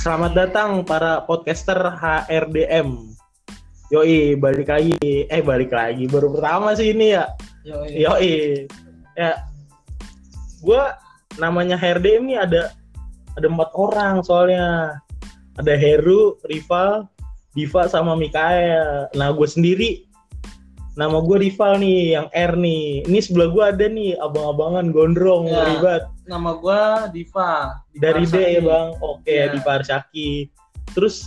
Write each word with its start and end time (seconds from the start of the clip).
selamat 0.00 0.32
datang 0.32 0.70
para 0.80 1.28
podcaster 1.28 1.76
HRDM. 1.76 3.12
Yoi, 3.92 4.32
balik 4.32 4.72
lagi. 4.72 5.28
Eh, 5.28 5.44
balik 5.44 5.76
lagi. 5.76 6.08
Baru 6.08 6.32
pertama 6.32 6.72
sih 6.72 6.96
ini 6.96 7.12
ya. 7.12 7.28
Yoi. 7.68 8.00
Yoi. 8.00 8.34
Ya, 9.20 9.44
gua 10.64 10.96
namanya 11.36 11.76
HRDM 11.76 12.32
ini 12.32 12.36
ada 12.40 12.72
ada 13.36 13.44
empat 13.44 13.76
orang 13.76 14.24
soalnya. 14.24 14.96
Ada 15.60 15.76
Heru, 15.76 16.40
Rival, 16.48 17.04
Diva, 17.52 17.84
sama 17.84 18.16
Mikael. 18.16 19.12
Nah, 19.12 19.28
gue 19.36 19.44
sendiri 19.44 20.08
nama 20.96 21.20
gue 21.20 21.36
Rival 21.36 21.76
nih, 21.84 22.16
yang 22.16 22.32
R 22.32 22.56
nih. 22.56 23.04
Ini 23.04 23.18
sebelah 23.20 23.48
gue 23.52 23.64
ada 23.76 23.86
nih, 23.90 24.16
abang-abangan 24.16 24.88
gondrong, 24.88 25.52
Ya. 25.52 25.68
ribet. 25.68 26.02
Nama 26.30 26.50
gua 26.54 26.80
Diva. 27.10 27.82
Diva 27.90 27.98
dari 27.98 28.22
D 28.22 28.30
Arsaki. 28.30 28.54
ya 28.54 28.60
bang 28.62 28.88
oke 29.02 29.26
Iya. 29.28 29.44
di 29.50 29.58
Parsaki 29.60 30.30
terus 30.90 31.26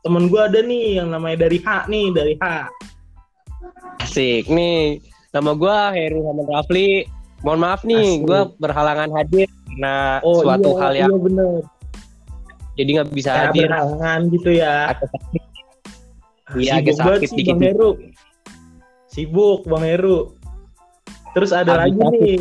temen 0.00 0.26
gue 0.26 0.40
ada 0.40 0.58
nih 0.58 0.98
yang 0.98 1.08
namanya 1.08 1.44
dari 1.44 1.58
H 1.58 1.68
nih 1.86 2.06
dari 2.10 2.34
H 2.36 2.44
Asik 4.00 4.48
nih. 4.48 4.98
Nama 5.30 5.52
gua 5.52 5.92
Heru 5.92 6.26
Hamad 6.26 6.48
Rafli. 6.50 7.04
Mohon 7.40 7.60
maaf 7.60 7.80
nih, 7.82 8.20
gua 8.20 8.40
berhalangan 8.54 9.10
hadir 9.12 9.48
karena 9.66 10.20
oh 10.20 10.40
suatu 10.42 10.70
iya, 10.70 10.78
hal 10.78 10.92
yang 10.94 11.10
iya 11.10 11.18
bener 11.18 11.52
jadi 12.72 12.90
nggak 12.92 13.08
bisa 13.10 13.30
hadir. 13.32 13.64
berhalangan 13.66 14.20
gitu 14.28 14.50
ya 14.52 14.76
Iya, 16.52 16.72
sibuk 16.76 16.76
agak 16.76 16.94
banget 16.94 17.16
sakit 17.16 17.28
sih 17.28 17.36
dikit. 17.40 17.54
bang 17.54 17.64
Heru 17.64 17.90
sibuk 19.08 19.60
bang 19.64 19.84
Heru 19.86 20.18
terus 21.32 21.50
ada 21.50 21.72
Habis 21.80 21.96
lagi 21.96 22.12
nih 22.12 22.40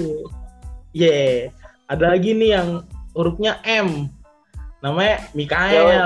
Ye, 0.92 1.48
ada 1.92 2.16
lagi 2.16 2.32
nih 2.32 2.56
yang 2.56 2.68
hurufnya 3.12 3.60
M 3.68 4.08
namanya 4.80 5.28
Mikael 5.36 5.92
Yoi. 5.92 6.00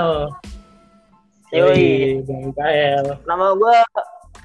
Yoi, 1.54 1.86
Mikael 2.26 3.22
Nama 3.22 3.46
gue 3.54 3.76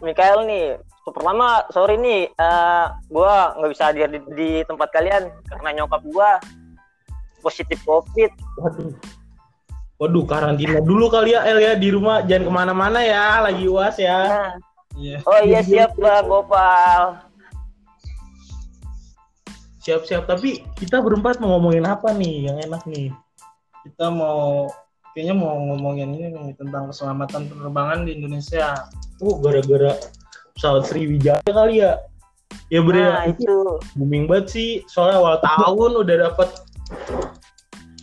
Mikael 0.05 0.45
nih. 0.45 0.77
Pertama, 1.01 1.65
sorry 1.73 1.97
nih, 1.97 2.29
eh 2.29 2.85
gue 3.09 3.33
nggak 3.57 3.71
bisa 3.73 3.89
hadir 3.89 4.05
di, 4.07 4.19
di 4.37 4.49
tempat 4.69 4.93
kalian 4.93 5.33
karena 5.49 5.81
nyokap 5.81 6.05
gue 6.05 6.29
positif 7.41 7.81
COVID. 7.89 8.31
Waduh. 8.61 8.93
Waduh, 9.97 10.23
karantina 10.29 10.77
dulu 10.77 11.09
kali 11.09 11.33
ya 11.33 11.41
El 11.45 11.57
ya 11.57 11.73
di 11.73 11.89
rumah. 11.89 12.21
Jangan 12.21 12.45
ke 12.45 12.51
mana-mana 12.53 13.01
ya, 13.01 13.41
lagi 13.41 13.65
uas 13.65 13.97
ya. 13.97 14.17
Nah, 14.29 14.51
Iya. 14.91 15.23
oh 15.23 15.39
iya 15.39 15.63
siap 15.63 15.95
bang 15.95 16.27
Gopal. 16.27 17.30
Siap-siap. 19.81 20.29
Tapi 20.29 20.61
kita 20.77 21.01
berempat 21.01 21.41
mau 21.41 21.57
ngomongin 21.57 21.83
apa 21.83 22.13
nih 22.13 22.47
yang 22.47 22.57
enak 22.61 22.85
nih? 22.85 23.09
Kita 23.81 24.13
mau 24.13 24.69
kayaknya 25.11 25.35
mau 25.35 25.57
ngomongin 25.57 26.13
ini 26.13 26.27
nih 26.29 26.53
tentang 26.55 26.87
keselamatan 26.87 27.49
penerbangan 27.49 28.05
di 28.05 28.15
Indonesia. 28.15 28.77
Oh, 29.19 29.41
gara-gara 29.41 29.97
pesawat 30.53 30.85
Sriwijaya 30.85 31.41
kali 31.43 31.81
ya. 31.81 31.97
Ya 32.69 32.79
bre, 32.79 32.99
Nah 32.99 33.25
itu 33.25 33.41
itu. 33.41 33.57
booming 33.97 34.29
banget 34.29 34.45
sih. 34.49 34.69
Soalnya 34.85 35.17
awal 35.17 35.35
tahun 35.41 35.91
udah 36.05 36.15
dapat 36.29 36.49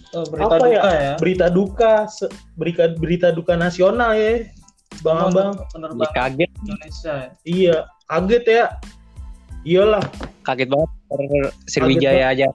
Oh, 0.08 0.24
berita 0.24 0.48
apa 0.48 0.56
duka 0.56 0.88
ya? 0.88 0.98
ya. 0.98 1.12
Berita 1.20 1.46
duka, 1.46 1.92
se- 2.08 2.32
berita 2.56 2.84
berita 2.96 3.28
duka 3.28 3.54
nasional 3.54 4.16
ya. 4.16 4.48
Bang 5.04 5.20
Abang. 5.20 5.52
Jadi 5.52 5.68
penerbangan 5.68 6.14
kaget, 6.16 6.50
Indonesia. 6.58 7.14
ya. 7.14 7.28
Iya, 7.44 7.76
kaget 8.08 8.44
ya. 8.48 8.64
Iyalah. 9.62 10.04
kaget 10.40 10.68
banget 10.72 10.90
Sriwijaya 11.69 12.33
aja. 12.33 12.47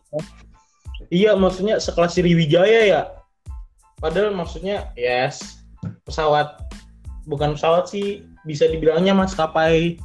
Iya, 1.10 1.34
maksudnya 1.38 1.78
sekelas 1.82 2.18
Sriwijaya 2.18 2.82
ya. 2.86 3.02
Padahal 3.98 4.36
maksudnya 4.36 4.92
yes, 5.00 5.64
pesawat 6.04 6.60
bukan 7.26 7.56
pesawat 7.56 7.88
sih, 7.88 8.28
bisa 8.44 8.68
dibilangnya 8.68 9.16
maskapai 9.16 9.96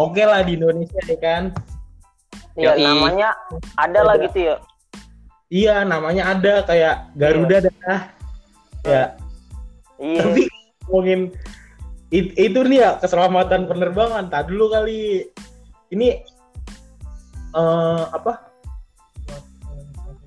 oke 0.00 0.22
lah 0.24 0.40
di 0.40 0.56
Indonesia 0.56 0.96
ya 1.04 1.18
kan. 1.20 1.42
Ya 2.56 2.76
Yoi. 2.76 2.84
namanya 2.84 3.32
ada 3.76 4.00
lah 4.04 4.16
gitu 4.20 4.52
ya. 4.52 4.56
Iya, 5.52 5.84
namanya 5.84 6.32
ada 6.32 6.64
kayak 6.64 7.12
Garuda 7.16 7.68
dah. 7.68 8.00
Ya, 8.82 9.04
Iya. 10.00 10.22
tapi 10.24 10.42
ngomongin 10.88 11.20
it- 12.08 12.34
itu 12.40 12.58
nih 12.64 12.80
ya 12.80 12.90
keselamatan 12.96 13.68
penerbangan. 13.68 14.32
Tak 14.32 14.48
dulu 14.48 14.72
kali 14.72 15.28
ini 15.92 16.24
eh 17.52 18.04
apa? 18.12 18.52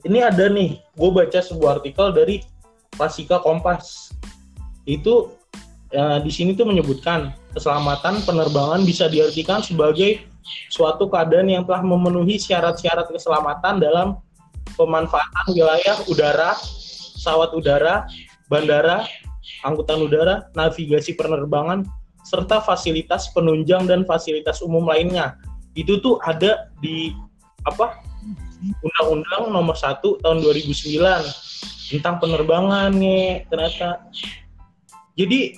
Ini 0.05 0.21
ada 0.21 0.45
nih, 0.45 0.77
gue 0.93 1.09
baca 1.09 1.39
sebuah 1.41 1.81
artikel 1.81 2.13
dari 2.13 2.45
Klasika 2.93 3.41
Kompas. 3.41 4.13
Itu 4.85 5.33
eh, 5.89 6.21
di 6.21 6.29
sini 6.29 6.53
tuh 6.53 6.69
menyebutkan 6.69 7.33
keselamatan 7.57 8.21
penerbangan 8.21 8.85
bisa 8.85 9.09
diartikan 9.09 9.65
sebagai 9.65 10.21
suatu 10.69 11.09
keadaan 11.09 11.49
yang 11.49 11.63
telah 11.65 11.81
memenuhi 11.81 12.37
syarat-syarat 12.37 13.09
keselamatan 13.09 13.81
dalam 13.81 14.21
pemanfaatan 14.77 15.45
wilayah 15.57 15.97
udara, 16.05 16.53
pesawat 17.17 17.49
udara, 17.57 18.05
bandara, 18.45 19.09
angkutan 19.65 20.05
udara, 20.05 20.45
navigasi 20.53 21.17
penerbangan, 21.17 21.87
serta 22.21 22.61
fasilitas 22.61 23.33
penunjang 23.33 23.89
dan 23.89 24.05
fasilitas 24.05 24.61
umum 24.61 24.85
lainnya. 24.85 25.37
Itu 25.75 25.99
tuh 25.99 26.17
ada 26.23 26.71
di 26.79 27.11
apa? 27.67 27.99
Undang-Undang 28.81 29.53
Nomor 29.53 29.77
1 29.77 30.01
tahun 30.01 30.37
2009 30.41 31.93
tentang 31.93 32.17
penerbangan 32.17 32.89
nih 32.95 33.45
ternyata. 33.51 34.01
Jadi 35.13 35.53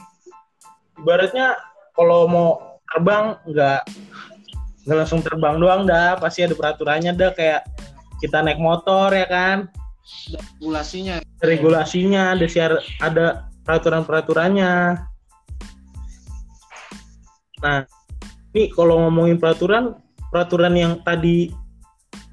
ibaratnya 1.00 1.56
kalau 1.96 2.28
mau 2.28 2.50
terbang 2.92 3.38
nggak 3.48 3.82
nggak 4.88 4.98
langsung 4.98 5.22
terbang 5.24 5.56
doang 5.60 5.84
dah, 5.88 6.20
pasti 6.20 6.44
ada 6.44 6.56
peraturannya 6.56 7.12
dah 7.16 7.32
kayak 7.36 7.64
kita 8.24 8.40
naik 8.40 8.60
motor 8.60 9.12
ya 9.12 9.28
kan, 9.28 9.68
Regulasinya. 10.08 11.20
regulasinya 11.44 12.34
ada 12.34 12.46
siar 12.48 12.80
ada 13.04 13.52
peraturan-peraturannya. 13.68 14.96
Nah, 17.58 17.80
ini 18.56 18.72
kalau 18.72 19.04
ngomongin 19.04 19.36
peraturan, 19.42 20.00
peraturan 20.30 20.74
yang 20.76 20.94
tadi 21.04 21.52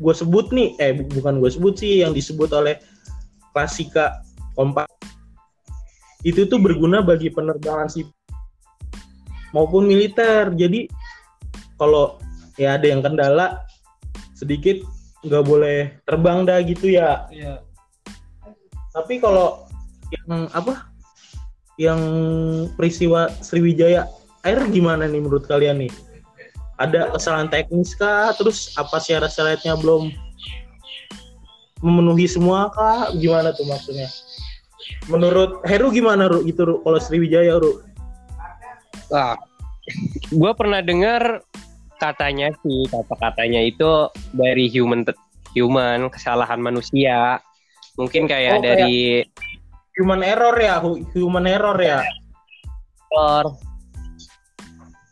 gue 0.01 0.15
sebut 0.15 0.51
nih, 0.51 0.75
eh 0.83 0.93
bu- 0.97 1.11
bukan 1.21 1.39
gue 1.39 1.51
sebut 1.51 1.75
sih, 1.79 2.03
yang 2.03 2.11
disebut 2.11 2.51
oleh 2.51 2.79
Klasika 3.55 4.23
Kompas 4.55 4.91
itu 6.25 6.49
tuh 6.49 6.57
berguna 6.57 7.05
bagi 7.05 7.29
penerbangan 7.29 7.87
sipil 7.87 8.15
maupun 9.53 9.87
militer. 9.87 10.51
Jadi 10.57 10.89
kalau 11.79 12.19
ya 12.57 12.81
ada 12.81 12.87
yang 12.89 13.05
kendala 13.05 13.63
sedikit 14.35 14.81
nggak 15.23 15.45
boleh 15.45 15.95
terbang 16.09 16.49
dah 16.49 16.59
gitu 16.65 16.91
ya. 16.91 17.29
Iya. 17.31 17.61
Tapi 18.91 19.21
kalau 19.21 19.69
yang 20.11 20.49
apa? 20.51 20.91
Yang 21.75 22.01
peristiwa 22.79 23.27
Sriwijaya 23.43 24.07
Air 24.47 24.63
gimana 24.71 25.11
nih 25.11 25.19
menurut 25.19 25.49
kalian 25.49 25.83
nih? 25.83 25.93
Ada 26.75 27.15
kesalahan 27.15 27.47
teknis 27.47 27.95
kah? 27.95 28.35
Terus 28.35 28.75
apa 28.75 28.99
syarat-syaratnya 28.99 29.79
belum 29.79 30.11
memenuhi 31.81 32.27
semua 32.27 32.71
kah? 32.75 33.15
Gimana 33.15 33.55
tuh 33.55 33.67
maksudnya? 33.69 34.11
Menurut 35.07 35.63
Heru 35.65 35.95
gimana 35.95 36.27
Ru 36.27 36.43
gitu 36.45 36.67
Ru? 36.67 36.75
Kalau 36.83 36.99
Sriwijaya 36.99 37.57
Ru? 37.61 37.81
Wah, 39.13 39.37
gue 40.33 40.53
pernah 40.57 40.81
dengar 40.81 41.45
katanya 42.01 42.51
sih, 42.65 42.89
kata-katanya 42.91 43.63
itu 43.65 44.11
dari 44.35 44.67
human 44.69 45.07
human 45.55 46.11
kesalahan 46.11 46.59
manusia. 46.59 47.39
Mungkin 47.95 48.27
kayak 48.27 48.59
Oh, 48.59 48.63
kayak- 48.63 48.69
dari 48.81 48.99
Human 49.95 50.27
error 50.27 50.59
ya, 50.59 50.83
hu- 50.83 51.07
human 51.15 51.47
error 51.47 51.79
ya. 51.79 52.03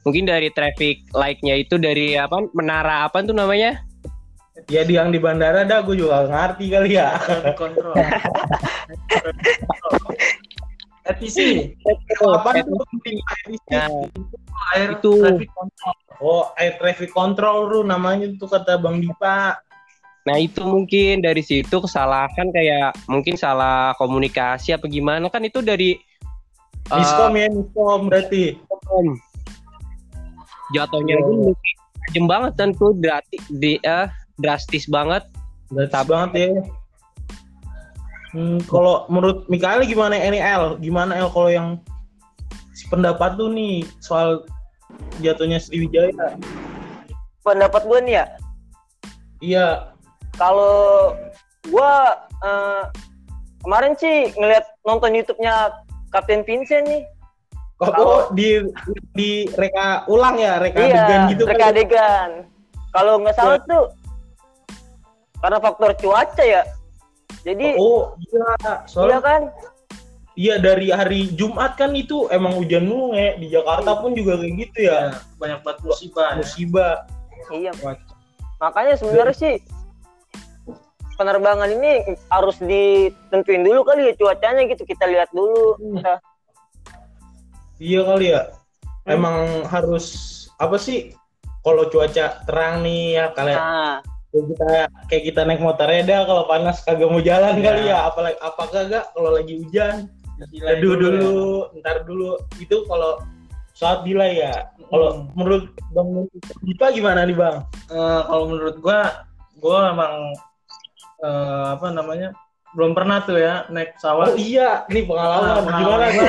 Mungkin 0.02 0.26
dari 0.26 0.50
traffic 0.50 1.06
light-nya 1.14 1.62
itu 1.62 1.78
dari 1.78 2.18
apa? 2.18 2.42
Menara 2.54 3.06
apa 3.06 3.22
tuh 3.22 3.34
namanya? 3.34 3.82
Ya 4.70 4.82
di 4.86 4.94
yang 4.94 5.10
di 5.10 5.18
bandara 5.18 5.62
dah 5.66 5.82
gue 5.82 5.96
juga 5.98 6.26
ngerti 6.26 6.70
kali 6.70 6.94
ya. 6.98 7.18
Traffic 7.18 7.56
control. 7.58 7.94
ETC. 11.02 11.38
Apa 12.22 12.50
tuh? 12.62 12.78
Nah, 13.74 13.90
Air 14.78 14.90
Itu. 14.98 15.18
traffic 15.18 15.50
control. 15.50 15.94
Oh, 16.22 16.54
air 16.54 16.78
traffic 16.78 17.10
control 17.10 17.66
Ru 17.66 17.80
namanya 17.82 18.30
tuh 18.38 18.46
kata 18.46 18.78
Bang 18.78 19.02
Dipa. 19.02 19.58
nah 20.22 20.38
itu 20.38 20.62
mungkin 20.62 21.18
dari 21.18 21.42
situ 21.42 21.82
kesalahan 21.82 22.54
kayak 22.54 22.94
mungkin 23.10 23.34
salah 23.34 23.90
komunikasi 23.98 24.70
apa 24.70 24.86
gimana 24.86 25.26
kan 25.26 25.42
itu 25.42 25.58
dari 25.58 25.98
eh, 25.98 26.94
Miskom 26.94 27.34
ya, 27.34 27.50
miskom 27.50 28.06
berarti. 28.06 28.54
Jatuhnya 30.72 31.16
Oh. 31.20 31.52
itu 31.52 31.56
tajam 32.08 32.26
banget 32.26 32.52
dan 32.58 32.70
tuh 32.74 32.92
drastis, 32.98 33.42
di, 33.52 33.76
eh, 33.84 34.06
drastis 34.40 34.84
banget. 34.88 35.22
Berarti 35.70 35.92
Tapi- 35.92 36.10
banget 36.10 36.30
ya. 36.34 36.48
Hmm, 38.32 38.58
kalau 38.64 39.04
menurut 39.12 39.44
Mikael 39.52 39.84
gimana 39.84 40.16
ini 40.16 40.40
L? 40.40 40.80
Gimana 40.80 41.20
L 41.20 41.28
kalau 41.28 41.52
yang 41.52 41.68
si 42.72 42.88
pendapat 42.88 43.36
tuh 43.36 43.52
nih 43.52 43.84
soal 44.00 44.48
jatuhnya 45.20 45.60
Sriwijaya? 45.60 46.36
pendapat 47.42 47.82
gue 47.90 47.98
nih 48.06 48.14
ya 48.22 48.26
Iya, 49.42 49.66
kalau 50.38 51.10
gue 51.66 51.92
eh, 52.46 52.82
kemarin 53.60 53.98
sih 53.98 54.30
ngeliat 54.38 54.62
nonton 54.86 55.12
YouTube-nya 55.12 55.74
Kapten 56.14 56.46
Vincent 56.46 56.86
nih 56.86 57.02
kok 57.82 57.90
Kalau- 57.90 58.30
di 58.30 58.62
di 59.12 59.30
reka 59.50 60.06
ulang 60.06 60.38
ya, 60.38 60.56
reka 60.56 60.78
iya 60.78 60.94
adegan 60.94 61.20
gitu 61.28 61.42
reka 61.44 61.58
kan? 61.58 61.70
adegan 61.70 62.30
kalau 62.90 63.18
nggak 63.18 63.34
salah 63.34 63.58
tuh 63.60 63.90
karena 65.36 65.58
faktor 65.58 65.90
cuaca 65.96 66.44
ya 66.44 66.62
jadi 67.42 67.74
Oh 67.74 68.14
iya, 68.22 68.38
iya 68.54 68.74
soalnya 68.86 69.18
kan 69.18 69.40
iya 70.34 70.54
dari 70.56 70.88
hari 70.88 71.34
Jumat 71.34 71.74
kan 71.74 71.90
itu 71.92 72.30
emang 72.30 72.54
hujan 72.54 72.86
mulu 72.86 73.12
nge. 73.12 73.36
di 73.36 73.50
Jakarta 73.50 73.98
pun 73.98 74.14
juga 74.14 74.38
kayak 74.38 74.54
gitu 74.60 74.78
ya, 74.80 74.98
Ya, 75.10 75.18
banyak 75.36 75.58
banget 75.60 75.78
musibah. 75.82 76.28
ya. 76.28 76.36
musibah. 76.38 76.94
iya 77.50 77.72
makanya 78.56 78.94
sebenarnya 78.94 79.34
sih 79.34 79.54
penerbangan 81.12 81.68
ini 81.68 81.92
harus 82.28 82.56
ditentuin 82.58 83.60
dulu 83.60 83.82
kali 83.82 84.06
ya 84.06 84.14
cuacanya 84.14 84.62
gitu 84.64 84.82
kita 84.84 85.04
lihat 85.04 85.28
dulu 85.30 85.74
Hmm. 85.76 85.98
Nah, 85.98 86.18
Iya 87.76 88.00
kali 88.02 88.26
ya. 88.28 88.42
Hmm. 89.04 89.14
Emang 89.14 89.36
harus 89.66 90.06
apa 90.56 90.76
sih? 90.76 91.14
Kalau 91.60 91.86
cuaca 91.86 92.42
terang 92.42 92.82
nih 92.82 93.14
ya 93.14 93.24
kalian 93.30 93.54
nah 93.54 93.94
kayak 94.32 94.46
kita 94.48 94.68
kayak 95.06 95.24
kita 95.28 95.40
naik 95.44 95.60
motor 95.60 95.86
dah 95.86 96.20
kalau 96.24 96.42
panas 96.44 96.80
kagak 96.82 97.06
mau 97.06 97.20
jalan 97.20 97.54
Iya. 97.54 97.62
kali 97.62 97.82
ya 97.86 97.98
apalagi 98.08 98.38
apa 98.40 98.62
kagak 98.66 99.04
kalau 99.12 99.30
lagi 99.30 99.54
hujan 99.60 100.08
teduh 100.50 100.96
dulu 100.96 101.30
ya. 101.70 101.78
ntar 101.78 101.96
dulu 102.02 102.34
itu 102.56 102.76
kalau 102.88 103.20
saat 103.72 104.02
delay 104.02 104.40
ya 104.40 104.66
kalau 104.88 105.20
Hmm. 105.20 105.28
menurut 105.36 105.64
bang 105.92 106.08
Dipa 106.64 106.90
gimana 106.90 107.22
nih 107.22 107.36
bang 107.36 107.56
Eh, 107.86 108.20
kalau 108.24 108.44
menurut 108.48 108.76
gua, 108.80 109.22
gua 109.60 109.92
emang 109.92 110.14
eh, 111.20 111.66
apa 111.76 111.86
namanya 111.92 112.32
belum 112.72 112.96
pernah 112.96 113.20
tuh 113.20 113.36
ya 113.36 113.68
naik 113.68 113.92
oh 113.92 113.94
pesawat. 114.00 114.34
iya 114.34 114.82
ini 114.88 115.04
pengalaman 115.04 115.62
Pengalaman 115.62 115.78
gimana 115.78 116.06
gua 116.10 116.26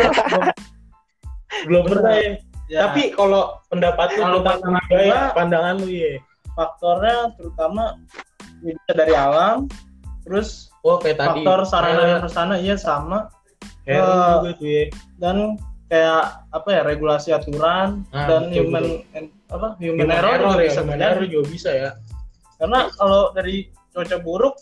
belum, 1.68 1.84
pernah 1.90 2.14
ya. 2.18 2.32
Ya, 2.72 2.80
tapi 2.88 3.12
kalau 3.14 3.60
pendapat 3.68 4.08
lu 4.18 4.40
tentang 4.42 4.60
pandangan 4.64 4.84
budaya 4.88 5.20
pandangan 5.36 5.76
lu 5.84 5.88
ya 5.92 6.14
faktornya 6.56 7.18
terutama 7.36 7.84
bisa 8.64 8.92
dari 8.96 9.14
alam, 9.14 9.68
terus 10.24 10.72
oh 10.88 10.96
kayak 11.02 11.20
tadi. 11.20 11.44
faktor 11.44 11.60
sarana 11.68 12.04
dan 12.08 12.20
prasarana 12.24 12.56
iya 12.62 12.76
sama 12.80 13.28
Heru 13.84 14.00
Eh, 14.00 14.56
juga 14.56 14.64
ya 14.64 14.84
dan 15.20 15.38
kayak 15.92 16.24
apa 16.56 16.68
ya 16.72 16.82
regulasi 16.88 17.30
aturan 17.36 18.08
Nah, 18.16 18.26
dan 18.32 18.42
betul, 18.50 18.58
human 18.64 18.86
apa 19.52 19.68
human, 19.84 20.08
error, 20.10 20.38
juga 20.40 20.64
ya 20.64 20.72
bisa 20.72 20.82
human 20.82 21.02
error 21.04 21.26
juga 21.28 21.46
bisa 21.52 21.70
ya. 21.70 21.92
Karena 22.58 22.80
kalau 22.96 23.22
dari 23.36 23.68
cuaca 23.92 24.18
buruk 24.24 24.56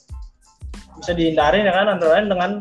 bisa 0.98 1.12
dihindari 1.14 1.62
ya 1.64 1.72
kan 1.72 1.88
antara 1.88 2.18
lain 2.18 2.28
dengan 2.34 2.52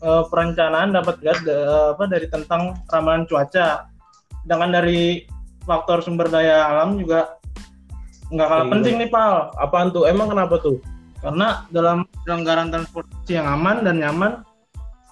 eh, 0.00 0.24
perencanaan 0.28 0.96
dapat 0.96 1.20
lihat 1.20 1.38
da- 1.44 1.92
apa 1.96 2.04
dari 2.08 2.26
tentang 2.28 2.80
ramalan 2.88 3.24
cuaca. 3.28 3.86
Dengan 4.40 4.72
dari 4.72 5.28
faktor 5.68 6.00
sumber 6.00 6.32
daya 6.32 6.64
alam 6.66 6.96
juga 6.96 7.36
nggak 8.32 8.48
kalah 8.48 8.64
Iya. 8.66 8.72
penting 8.72 8.94
nih 9.04 9.10
pal. 9.12 9.52
Apaan 9.60 9.92
tuh? 9.92 10.08
Emang 10.08 10.32
kenapa 10.32 10.56
tuh? 10.62 10.80
Karena 11.20 11.68
dalam 11.68 12.08
penyelenggaraan 12.24 12.72
transportasi 12.72 13.36
yang 13.36 13.44
aman 13.44 13.84
dan 13.84 14.00
nyaman 14.00 14.32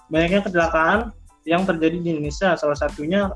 banyaknya 0.09 0.41
kecelakaan 0.41 1.13
yang 1.45 1.69
terjadi 1.69 2.01
di 2.01 2.07
Indonesia. 2.17 2.57
Salah 2.57 2.73
satunya 2.73 3.29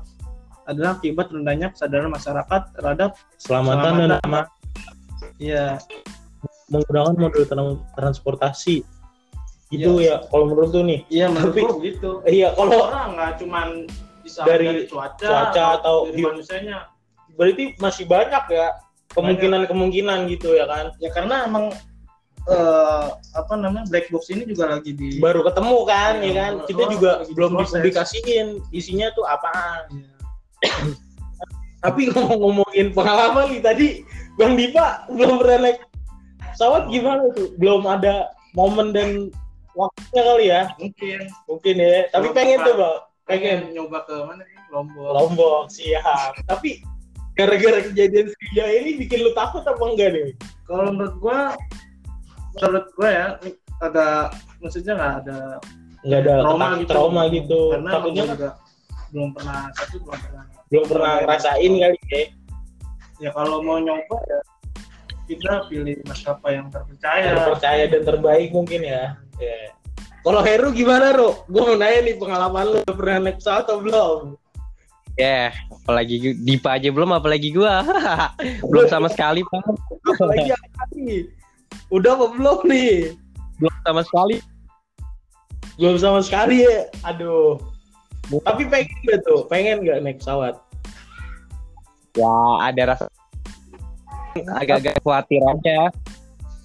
adalah 0.66 0.98
akibat 0.98 1.30
rendahnya 1.30 1.70
kesadaran 1.70 2.10
masyarakat 2.10 2.60
terhadap 2.74 3.14
selamatan 3.38 3.92
dan 4.02 4.10
aman. 4.26 4.44
Ya 5.38 5.78
menggunakan 6.72 7.14
mobil 7.14 7.44
tran- 7.44 7.82
transportasi 7.94 8.82
itu 9.68 9.90
Iya. 9.98 10.20
ya 10.20 10.28
kalau 10.28 10.44
menurut 10.48 10.70
tuh 10.70 10.82
nih. 10.82 11.00
Iya 11.08 11.26
Tapi- 11.28 11.34
menurutku 11.62 11.76
gitu 11.80 12.10
iya 12.26 12.48
kalau 12.52 12.70
orang 12.84 13.08
nggak 13.16 13.32
cuman 13.40 13.68
bisa 14.20 14.40
Dari 14.42 14.66
dari, 14.66 14.82
cuaca, 14.88 15.24
cuaca 15.24 15.64
atau 15.78 15.96
dari 16.08 16.16
di- 16.16 16.24
manusianya. 16.24 16.78
berarti 17.34 17.64
masih 17.76 18.04
banyak 18.06 18.44
ya 18.48 18.66
kemungkinan 19.10 19.66
kemungkinan 19.66 20.18
gitu 20.28 20.54
ya 20.54 20.64
kan? 20.64 20.92
Ya 20.98 21.10
karena 21.10 21.44
emang 21.44 21.72
eh, 22.44 23.06
apa 23.32 23.56
namanya 23.56 23.88
black 23.88 24.12
box 24.12 24.28
ini 24.28 24.44
juga 24.44 24.68
lagi 24.68 24.92
di 24.92 25.16
baru 25.16 25.40
ketemu 25.42 25.76
kan 25.82 26.14
ya 26.14 26.24
Iya, 26.24 26.32
kan? 26.36 26.52
kita 26.64 26.76
baru 26.78 26.92
juga 26.92 27.10
belum 27.32 27.50
dipublikasiin 27.58 28.46
isinya 28.70 29.08
tuh 29.12 29.24
apaan? 29.24 29.88
Iya. 29.90 30.12
tapi 31.80 32.00
ngomong-ngomongin 32.12 32.92
pengalaman 32.92 33.48
nih 33.48 33.60
tadi 33.60 33.86
bang 34.36 34.56
Dipa 34.56 35.04
belum 35.10 35.36
pernah 35.36 35.58
naik 35.62 35.78
pesawat 36.52 36.88
gimana 36.88 37.28
tuh? 37.32 37.48
Belum 37.56 37.84
ada 37.84 38.28
momen 38.52 38.92
dan 38.92 39.28
waktunya 39.74 40.22
kali 40.22 40.44
ya. 40.48 40.62
Mungkin. 40.78 41.18
Mungkin 41.50 41.74
ya. 41.78 42.08
Tapi 42.10 42.26
pengen 42.32 42.58
tuh 42.62 42.74
bang 42.78 42.96
pengen. 43.28 43.58
Pengen 43.68 43.74
nyoba 43.76 43.98
ke 44.06 44.16
mana 44.24 44.42
nih 44.42 44.58
Lombok. 44.72 45.10
Lombok 45.14 45.62
siap. 45.70 46.32
Tapi 46.50 46.82
gara-gara 47.34 47.78
kejadian 47.90 48.30
Sriwijaya 48.30 48.74
ini 48.82 48.90
bikin 49.02 49.26
lu 49.26 49.30
takut 49.34 49.62
apa 49.66 49.82
enggak 49.82 50.10
nih? 50.14 50.30
Kalau 50.66 50.90
menurut 50.94 51.16
gua 51.18 51.38
menurut 52.58 52.86
gua 52.94 53.08
ya 53.10 53.26
ada 53.82 54.30
maksudnya 54.62 54.94
nggak 54.94 55.14
ada 55.26 55.38
nggak 56.04 56.20
ada 56.22 56.34
trauma 56.42 56.66
gitu. 56.78 56.90
trauma 56.90 57.22
gitu. 57.30 57.60
Karena 57.74 57.90
takutnya 57.90 58.24
juga 58.30 58.50
belum 59.14 59.28
pernah 59.30 59.60
satu 59.78 59.96
belum 60.02 60.18
pernah 60.18 60.44
belum 60.70 60.84
pernah 60.90 61.12
ngerasain 61.26 61.72
kali 61.78 61.98
ya. 62.10 62.22
Ya 63.22 63.30
kalau 63.30 63.62
mau 63.62 63.78
nyoba 63.78 64.18
ya 64.26 64.40
kita 65.24 65.64
pilih 65.72 65.96
maskapai 66.04 66.60
yang 66.60 66.68
terpercaya. 66.68 67.32
Terpercaya 67.32 67.84
dan 67.88 68.02
terbaik 68.04 68.50
mungkin 68.52 68.80
ya. 68.84 69.16
Ya. 69.38 69.74
Kalau 70.24 70.40
Heru 70.40 70.72
gimana, 70.72 71.12
Ro? 71.12 71.44
Gue 71.50 71.62
mau 71.62 71.76
nanya 71.76 72.00
nih 72.00 72.16
pengalaman 72.16 72.64
lu 72.72 72.80
pernah 72.88 73.28
naik 73.28 73.44
pesawat 73.44 73.68
atau 73.68 73.78
belum? 73.84 74.20
Ya, 75.14 75.54
apalagi 75.70 76.16
gu- 76.18 76.38
Dipa 76.42 76.74
aja 76.74 76.90
belum, 76.90 77.14
apalagi 77.14 77.54
gua. 77.54 77.86
belum 78.70 78.86
sama 78.90 79.06
sekali, 79.06 79.46
Pak. 79.46 79.62
Apalagi 80.10 80.50
apa 80.50 80.82
nih? 80.96 81.30
Udah 81.92 82.18
apa 82.18 82.26
belum 82.34 82.58
nih? 82.66 83.14
Belum 83.62 83.74
sama 83.86 84.02
sekali. 84.02 84.36
Belum 85.78 85.96
sama 86.02 86.20
sekali 86.24 86.66
ya. 86.66 86.90
Aduh. 87.06 87.62
Tapi 88.42 88.66
pengen 88.66 88.96
gak 89.06 89.20
tuh? 89.22 89.46
Pengen 89.46 89.86
gak 89.86 90.02
naik 90.02 90.18
pesawat? 90.18 90.58
Ya, 92.18 92.34
ada 92.62 92.82
rasa 92.94 93.04
agak-agak 94.58 94.98
khawatir 95.02 95.42
aja. 95.46 95.94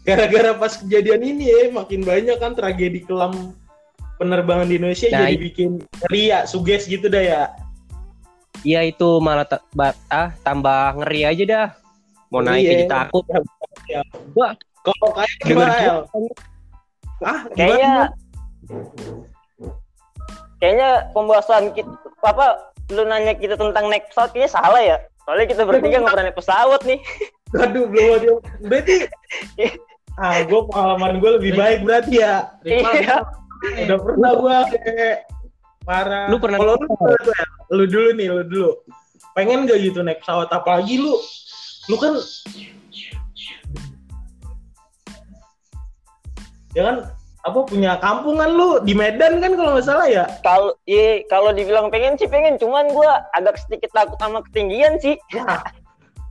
Gara-gara 0.01 0.55
pas 0.55 0.73
kejadian 0.75 1.21
ini 1.21 1.45
ya, 1.47 1.61
makin 1.69 2.01
banyak 2.01 2.37
kan 2.37 2.55
tragedi 2.55 3.03
kelam 3.03 3.53
penerbangan 4.17 4.67
di 4.67 4.75
Indonesia 4.75 5.07
Nah, 5.09 5.27
jadi 5.27 5.35
bikin 5.37 5.69
ria, 6.09 6.43
suges 6.43 6.85
gitu 6.85 7.07
dah 7.07 7.21
ya. 7.21 7.41
Iya 8.61 8.83
itu 8.85 9.07
malah 9.19 9.45
ta- 9.45 9.63
ah, 10.09 10.35
tambah 10.41 10.99
ngeri 10.99 11.21
aja 11.23 11.43
dah. 11.45 11.67
Mau 12.27 12.43
naik 12.43 12.61
Iya. 12.61 12.71
jadi 12.73 12.83
takut. 12.85 13.23
Ya. 13.87 14.01
Wah, 14.33 14.53
Kalau 14.79 15.11
kayak 15.11 15.33
gimana, 15.43 15.75
gua. 15.75 16.27
Ah, 17.19 17.39
kayaknya 17.51 17.91
kayaknya 20.57 20.89
pembahasan 21.11 21.71
kita 21.71 21.91
apa 22.21 22.47
lu 22.89 23.03
nanya 23.05 23.35
kita 23.35 23.55
tentang 23.55 23.87
naik 23.87 24.07
pesawat 24.11 24.31
kayaknya 24.31 24.51
salah 24.51 24.81
ya 24.81 24.97
soalnya 25.23 25.47
kita 25.47 25.61
bertiga 25.63 25.99
nggak 25.99 26.11
pernah 26.15 26.25
naik 26.27 26.37
pesawat 26.37 26.81
nih 26.83 26.99
Aduh, 27.49 27.89
belum 27.89 28.07
ada. 28.13 28.29
Berarti 28.61 28.95
ah, 30.19 30.43
gue 30.43 30.61
pengalaman 30.67 31.23
gue 31.23 31.31
lebih 31.39 31.51
baik 31.55 31.79
berarti 31.87 32.19
ya. 32.19 32.51
Rival, 32.61 32.93
Iya. 32.99 33.17
Udah 33.87 33.97
pernah 34.03 34.31
gue 34.35 34.57
kayak 34.75 35.17
parah. 35.87 36.27
Lu 36.27 36.37
pernah 36.37 36.57
Kalau 36.59 36.75
lu, 36.75 36.87
pernah 36.87 37.19
tuh, 37.23 37.33
El? 37.35 37.49
lu 37.75 37.83
dulu 37.87 38.09
nih, 38.15 38.27
lu 38.27 38.43
dulu. 38.43 38.71
Pengen 39.35 39.67
gak 39.67 39.79
gitu 39.79 39.99
naik 40.03 40.19
pesawat? 40.19 40.51
Apalagi 40.51 40.99
lu, 40.99 41.15
lu 41.87 41.95
kan 41.95 42.13
ya 46.77 46.81
kan 46.85 46.95
apa 47.47 47.59
punya 47.65 47.95
kampungan 48.03 48.51
lu 48.51 48.83
di 48.83 48.93
Medan 48.93 49.39
kan 49.39 49.55
kalau 49.55 49.73
nggak 49.73 49.87
salah 49.87 50.07
ya 50.11 50.25
kalau 50.43 50.75
iya 50.85 51.23
kalau 51.31 51.55
dibilang 51.55 51.87
pengen 51.89 52.19
sih 52.19 52.27
pengen 52.27 52.59
cuman 52.59 52.91
gua 52.91 53.25
agak 53.33 53.57
sedikit 53.57 53.89
takut 53.95 54.19
sama 54.19 54.43
ketinggian 54.51 54.99
sih 54.99 55.15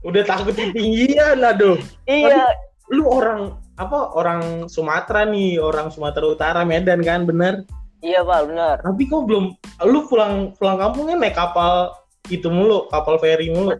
udah 0.05 0.23
takut 0.23 0.53
ketinggian 0.55 1.41
aduh 1.43 1.75
iya 2.05 2.53
lu 2.93 3.09
orang 3.09 3.57
apa 3.79 4.11
orang 4.11 4.67
Sumatera 4.67 5.23
nih 5.23 5.55
orang 5.55 5.87
Sumatera 5.87 6.27
Utara 6.27 6.61
Medan 6.67 6.99
kan 6.99 7.23
bener? 7.23 7.63
Iya 8.03 8.23
pak 8.23 8.51
benar 8.51 8.75
tapi 8.83 9.07
kok 9.07 9.23
belum 9.23 9.55
lu 9.87 9.99
pulang 10.07 10.51
pulang 10.59 10.75
kampungnya 10.79 11.15
naik 11.15 11.35
kapal 11.35 11.95
itu 12.27 12.51
mulu 12.51 12.91
kapal 12.91 13.15
feri 13.17 13.47
mulu? 13.51 13.79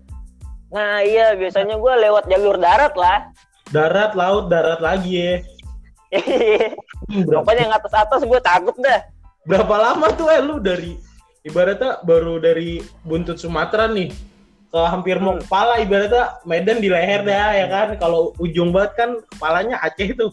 Nah 0.71 1.03
iya 1.03 1.35
biasanya 1.35 1.75
gua 1.75 1.99
lewat 1.99 2.31
jalur 2.31 2.55
darat 2.55 2.95
lah. 2.95 3.27
Darat 3.69 4.15
laut 4.15 4.47
darat 4.47 4.79
lagi 4.79 5.11
ya. 5.13 5.35
Berapa, 6.09 7.43
Pokoknya 7.45 7.61
yang 7.69 7.75
atas-atas 7.75 8.21
gue 8.25 8.39
takut 8.41 8.73
dah. 8.81 9.01
berapa 9.45 9.75
lama 9.77 10.09
tuh 10.13 10.29
eh 10.29 10.41
lu 10.41 10.57
dari 10.57 10.97
ibaratnya 11.41 12.01
baru 12.01 12.41
dari 12.41 12.81
buntut 13.05 13.37
Sumatera 13.37 13.85
nih 13.89 14.09
ke 14.69 14.79
hampir 14.79 15.17
mau 15.17 15.33
Hmm. 15.33 15.41
kepala 15.41 15.73
ibaratnya 15.77 16.37
Medan 16.43 16.77
di 16.77 16.87
leher 16.87 17.21
dah 17.21 17.49
ya 17.51 17.65
kan 17.65 17.87
kalau 17.97 18.37
ujung 18.37 18.69
banget 18.69 18.91
kan 18.95 19.09
kepalanya 19.27 19.81
Aceh 19.81 20.13
tuh 20.13 20.29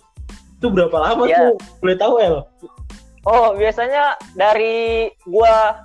itu 0.52 0.66
berapa 0.66 0.92
lama 0.94 1.24
Iya. 1.24 1.36
tuh 1.48 1.52
boleh 1.78 1.96
tahu 1.96 2.14
El 2.18 2.36
Oh, 3.24 3.52
biasanya 3.52 4.14
dari 4.32 5.08
gua 5.24 5.82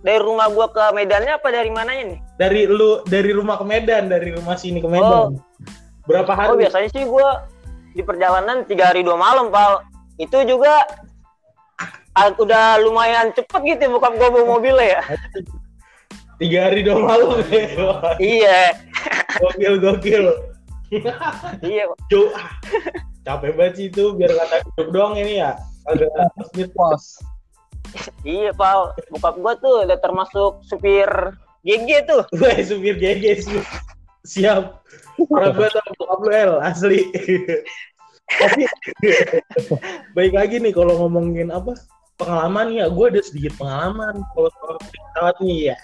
dari 0.00 0.18
rumah 0.18 0.48
gua 0.48 0.66
ke 0.66 0.80
Medannya 0.90 1.36
apa 1.36 1.48
dari 1.48 1.68
mananya 1.68 2.04
nih? 2.08 2.18
dari 2.34 2.64
lu 2.64 3.04
dari 3.04 3.30
rumah 3.30 3.54
ke 3.54 3.64
Medan 3.64 4.08
dari 4.08 4.32
rumah 4.32 4.56
sini 4.56 4.80
ke 4.80 4.88
Oh. 4.88 4.90
Medan 4.90 5.38
berapa 6.02 6.32
hari 6.32 6.48
Oh, 6.48 6.58
biasanya 6.58 6.88
sih 6.88 7.04
gua 7.04 7.44
di 7.90 8.00
perjalanan 8.00 8.64
tiga 8.64 8.88
hari 8.88 9.02
dua 9.02 9.14
malam, 9.14 9.50
Pal. 9.50 9.84
Itu 10.16 10.40
juga 10.42 10.82
ah, 12.12 12.28
udah 12.32 12.80
lumayan 12.80 13.30
cepet 13.30 13.60
gitu 13.68 13.92
bukan 13.92 14.16
gua 14.16 14.28
bawa 14.30 14.46
mobilnya 14.50 14.86
ya. 14.90 15.02
Tiga 16.40 16.72
hari 16.72 16.80
dua 16.80 16.98
malam 17.04 17.44
iya, 18.16 18.72
gokil 19.38 19.74
gokil 19.78 20.24
iya. 21.62 21.84
Cuk, 22.10 22.34
ah, 22.34 22.50
capek 23.22 23.54
banget 23.54 23.74
sih 23.78 23.86
itu 23.92 24.16
biar 24.18 24.32
kata 24.34 24.56
hidup 24.64 24.88
doang 24.90 25.14
ini 25.14 25.38
ya 25.38 25.54
agak 25.86 26.10
Pos. 26.74 27.22
Iya, 28.22 28.54
Pal. 28.54 28.94
Bokap 29.10 29.34
gua 29.40 29.54
tuh 29.58 29.86
udah 29.86 29.98
termasuk 29.98 30.62
supir 30.66 31.10
GG 31.66 32.06
tuh. 32.06 32.22
Gue 32.34 32.62
supir 32.62 32.96
GG 32.96 33.24
sih. 33.42 33.62
Siap. 34.22 34.84
Orang 35.28 35.52
gue 35.56 35.68
tau 35.68 35.90
bokap 35.98 36.20
lu 36.24 36.30
El, 36.32 36.52
asli. 36.62 37.00
Tapi 38.30 38.62
baik 40.14 40.32
lagi 40.38 40.62
nih 40.62 40.70
kalau 40.70 40.94
ngomongin 41.02 41.50
apa 41.50 41.74
pengalaman 42.20 42.76
ya, 42.76 42.92
gue 42.92 43.06
ada 43.08 43.24
sedikit 43.24 43.56
pengalaman 43.56 44.20
kalau 44.36 44.52
soal 44.60 44.76
pesawat 44.76 45.36
nih 45.40 45.72
ya. 45.72 45.76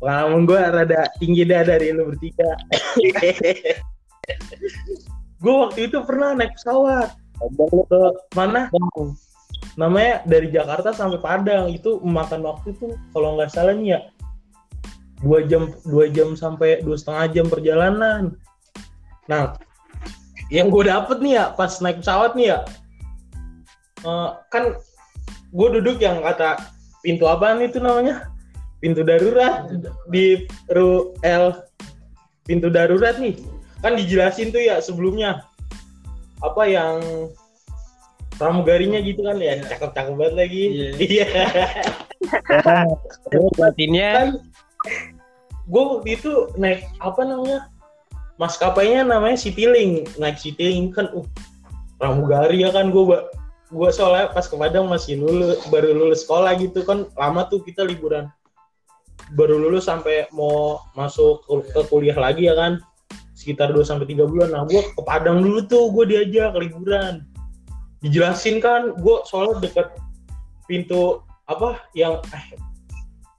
Pengalaman 0.00 0.48
gue 0.48 0.56
rada 0.56 1.00
tinggi 1.20 1.44
dah 1.44 1.68
dari 1.68 1.92
lu 1.92 2.08
bertiga. 2.08 2.56
gue 5.44 5.54
waktu 5.54 5.92
itu 5.92 6.00
pernah 6.08 6.32
naik 6.32 6.56
pesawat 6.56 7.12
ke 7.88 8.02
mana? 8.34 8.66
Namanya 9.78 10.26
dari 10.26 10.50
Jakarta 10.50 10.90
sampai 10.90 11.22
Padang 11.22 11.70
itu 11.70 12.02
memakan 12.02 12.42
waktu 12.42 12.74
tuh 12.80 12.98
kalau 13.14 13.38
nggak 13.38 13.52
salah 13.52 13.76
nih 13.76 13.94
ya 13.94 14.00
dua 15.22 15.42
jam 15.46 15.74
dua 15.86 16.06
jam 16.10 16.38
sampai 16.38 16.82
dua 16.82 16.96
setengah 16.98 17.26
jam 17.34 17.46
perjalanan. 17.50 18.22
Nah, 19.26 19.58
yang 20.48 20.70
gue 20.70 20.86
dapet 20.86 21.18
nih 21.20 21.38
ya 21.38 21.44
pas 21.54 21.78
naik 21.82 22.00
pesawat 22.00 22.32
nih 22.38 22.54
ya, 22.54 22.58
eh, 24.06 24.30
kan 24.50 24.64
gue 25.48 25.68
duduk 25.80 25.96
yang 26.00 26.20
kata 26.20 26.60
pintu 27.00 27.24
apaan 27.24 27.64
itu 27.64 27.80
namanya? 27.80 28.28
Pintu 28.78 29.02
darurat. 29.02 29.66
Di 30.10 30.46
ru 30.70 31.14
L. 31.24 31.56
Pintu 32.46 32.68
darurat 32.70 33.18
nih. 33.18 33.36
Kan 33.82 33.98
dijelasin 33.98 34.54
tuh 34.54 34.62
ya 34.62 34.78
sebelumnya. 34.82 35.42
Apa 36.38 36.70
yang 36.70 37.00
pramugarinya 38.38 39.02
gitu 39.02 39.26
kan 39.26 39.40
ya. 39.42 39.58
Cakep-cakep 39.66 40.14
banget 40.14 40.34
lagi. 40.36 40.62
Iya. 40.98 41.28
Batinnya 43.58 44.08
kan 44.14 44.28
gue 45.68 45.82
waktu 45.84 46.16
itu 46.16 46.32
naik 46.56 46.80
apa 46.96 47.28
namanya 47.28 47.68
maskapainya 48.40 49.02
namanya 49.04 49.36
Citylink. 49.36 50.06
Naik 50.16 50.38
Citylink 50.38 50.94
kan 50.94 51.10
uh 51.12 51.26
pramugari 51.98 52.62
ya 52.62 52.70
kan 52.70 52.94
gue 52.94 53.04
gue 53.68 53.90
soalnya 53.92 54.32
pas 54.32 54.44
ke 54.48 54.56
Padang 54.56 54.88
masih 54.88 55.20
lulus 55.20 55.60
baru 55.68 55.92
lulus 55.92 56.24
sekolah 56.24 56.56
gitu. 56.60 56.84
Kan 56.84 57.08
lama 57.14 57.48
tuh 57.48 57.60
kita 57.64 57.84
liburan. 57.84 58.32
Baru 59.36 59.60
lulus 59.60 59.84
sampai 59.84 60.24
mau 60.32 60.80
masuk 60.96 61.44
ke, 61.44 61.80
kuliah 61.92 62.16
lagi 62.16 62.48
ya 62.48 62.56
kan. 62.56 62.80
Sekitar 63.36 63.70
2 63.70 63.86
sampai 63.86 64.08
tiga 64.08 64.26
bulan. 64.26 64.50
Nah 64.56 64.64
gue 64.64 64.80
ke 64.80 65.02
Padang 65.04 65.44
dulu 65.44 65.62
tuh 65.68 65.92
gue 65.92 66.04
diajak 66.08 66.56
liburan. 66.56 67.22
Dijelasin 68.00 68.58
kan 68.58 68.96
gue 68.96 69.16
soalnya 69.28 69.62
deket 69.68 69.88
pintu 70.64 71.22
apa 71.48 71.80
yang 71.96 72.20
eh, 72.32 72.44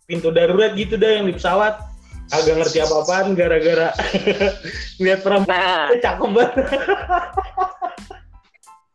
pintu 0.09 0.33
darurat 0.33 0.74
gitu 0.77 0.98
dah 0.98 1.19
yang 1.19 1.25
di 1.25 1.36
pesawat. 1.36 1.81
Agak 2.29 2.62
ngerti 2.62 2.77
apa-apaan 2.86 3.33
gara-gara 3.33 3.89
lihat 5.01 5.25
perempuan. 5.25 5.57
Nah, 5.57 5.98
cakep 5.98 6.29
banget 6.29 6.53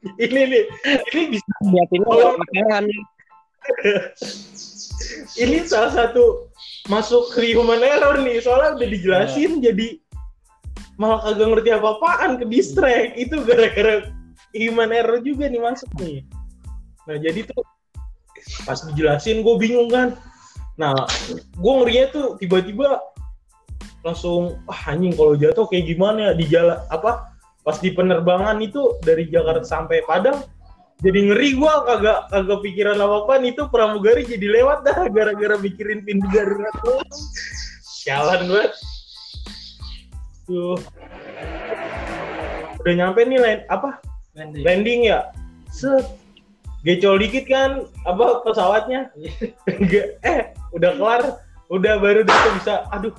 ini 0.25 0.41
nih 0.51 0.65
ini 1.13 1.23
bisa 1.33 1.53
batinnya 1.65 2.07
Oh. 2.09 2.37
makanan. 2.37 2.85
ini 5.43 5.65
salah 5.65 5.93
satu 5.93 6.53
masuk 6.93 7.33
ke 7.33 7.57
human 7.57 7.81
error 7.81 8.21
nih 8.21 8.45
soalnya 8.45 8.77
udah 8.77 8.89
dijelasin 8.93 9.65
jadi 9.65 9.97
malah 11.01 11.25
kagak 11.25 11.49
ngerti 11.49 11.71
apa-apaan 11.73 12.31
ke 12.39 12.45
distract 12.47 13.17
itu 13.17 13.41
gara-gara 13.43 14.13
human 14.53 14.93
error 14.93 15.19
juga 15.25 15.49
nih 15.49 15.63
masuk 15.65 15.89
nih 15.97 16.23
nah 17.09 17.17
jadi 17.17 17.49
tuh 17.49 17.65
pas 18.69 18.79
dijelasin 18.85 19.41
gue 19.41 19.57
bingung 19.57 19.89
kan 19.89 20.13
nah 20.77 20.95
gue 21.57 21.73
ngerinya 21.81 22.07
tuh 22.13 22.27
tiba-tiba 22.37 23.01
langsung 24.05 24.61
wah 24.69 24.81
anjing 24.93 25.17
kalau 25.17 25.33
jatuh 25.35 25.65
kayak 25.65 25.89
gimana 25.89 26.31
ya 26.31 26.33
di 26.37 26.47
jalan 26.53 26.77
apa 26.93 27.34
pas 27.65 27.81
di 27.81 27.91
penerbangan 27.97 28.61
itu 28.61 29.01
dari 29.01 29.27
Jakarta 29.33 29.65
sampai 29.65 30.05
Padang 30.05 30.45
jadi 31.03 31.21
ngeri 31.27 31.59
gua 31.59 31.83
kagak 31.83 32.33
kagak 32.33 32.61
pikiran 32.63 32.97
apa 33.03 33.27
apa 33.27 33.35
itu 33.43 33.63
pramugari 33.67 34.23
jadi 34.25 34.47
lewat 34.61 34.87
dah 34.87 34.99
gara-gara 35.17 35.59
mikirin 35.59 36.07
pintu 36.07 36.25
darurat. 36.31 36.75
Sialan 37.83 38.47
banget. 38.47 38.73
Tuh. 40.49 40.81
Udah 42.85 42.95
nyampe 42.95 43.21
nih 43.25 43.41
land, 43.41 43.61
apa 43.73 44.01
landing 44.37 45.13
ya? 45.13 45.29
Set. 45.73 46.05
Gecol 46.85 47.17
dikit 47.17 47.49
kan 47.49 47.89
apa 48.05 48.45
pesawatnya? 48.45 49.09
Eh 50.25 50.53
udah 50.77 50.91
kelar, 51.01 51.23
udah 51.73 51.95
baru 52.01 52.25
dia 52.29 52.51
bisa 52.61 52.75
aduh 52.93 53.13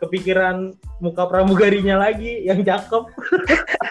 kepikiran 0.00 0.72
muka 1.04 1.28
pramugarinya 1.28 2.00
lagi 2.00 2.44
yang 2.44 2.64
cakep. 2.64 3.04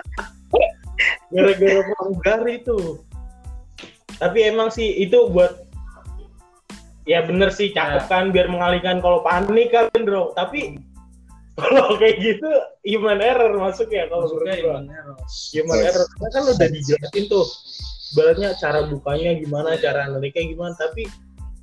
Gara-gara 1.30 1.82
pramugari 1.94 2.62
tuh 2.66 3.10
tapi 4.20 4.44
emang 4.44 4.68
sih 4.68 5.00
itu 5.00 5.32
buat 5.32 5.64
ya 7.08 7.24
bener 7.24 7.50
sih 7.50 7.72
cakep 7.72 8.06
kan 8.12 8.36
biar 8.36 8.52
mengalihkan. 8.52 9.00
Kalau 9.00 9.24
panik 9.24 9.72
kan 9.72 9.88
bro. 9.96 10.36
Tapi 10.36 10.76
kalau 11.56 11.96
kayak 12.00 12.20
gitu 12.20 12.52
human 12.84 13.24
error 13.24 13.56
masuk 13.56 13.88
ya 13.90 14.12
kalau 14.12 14.28
menurut 14.28 14.60
gua. 14.60 14.78
human 15.56 15.80
error. 15.80 16.06
Karena 16.06 16.30
kan 16.36 16.44
udah 16.52 16.68
dijelasin 16.68 17.26
tuh 17.32 17.48
ibaratnya 18.14 18.50
cara 18.60 18.80
bukanya 18.92 19.40
gimana 19.40 19.80
cara 19.80 20.12
naliknya 20.12 20.44
gimana. 20.52 20.76
Tapi 20.76 21.08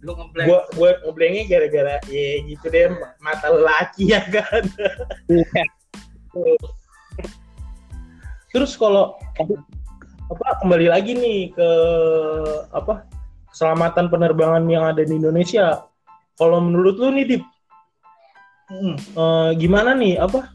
lu 0.00 0.16
ngeblank 0.16 0.48
gua 0.48 0.60
gua 0.80 0.90
ngeblanknya 1.04 1.44
gara-gara 1.44 1.94
ya 2.08 2.40
gitu 2.48 2.66
deh 2.72 2.88
mata 3.20 3.48
laki 3.52 4.12
ya 4.16 4.24
kan 4.28 4.64
terus 8.56 8.72
kalau 8.80 9.20
apa 10.32 10.48
kembali 10.64 10.88
lagi 10.88 11.12
nih 11.12 11.52
ke 11.52 11.68
apa 12.72 13.04
keselamatan 13.52 14.08
penerbangan 14.08 14.64
yang 14.64 14.88
ada 14.88 15.04
di 15.04 15.12
Indonesia 15.12 15.84
kalau 16.40 16.64
menurut 16.64 16.96
lu 16.96 17.12
nih 17.12 17.26
Dip 17.36 17.44
Hmm. 18.66 18.98
eh, 18.98 19.50
gimana 19.62 19.94
nih 19.94 20.18
apa 20.18 20.50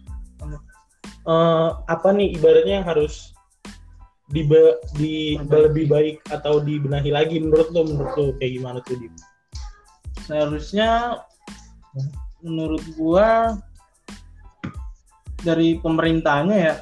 eh, 1.24 1.70
apa 1.88 2.12
nih 2.12 2.36
ibaratnya 2.36 2.84
yang 2.84 2.88
harus 2.92 3.32
di 4.28 4.44
di 5.00 5.40
lebih 5.40 5.88
baik 5.88 6.20
atau 6.28 6.60
dibenahi 6.60 7.08
lagi 7.08 7.40
menurut 7.40 7.72
lu 7.72 7.88
menurut 7.88 8.12
lu 8.20 8.26
kayak 8.36 8.60
gimana 8.60 8.84
tuh 8.84 9.00
Dip 9.00 9.16
seharusnya 10.28 11.24
menurut 12.44 12.84
gua 13.00 13.56
dari 15.40 15.80
pemerintahnya 15.80 16.58
ya 16.60 16.76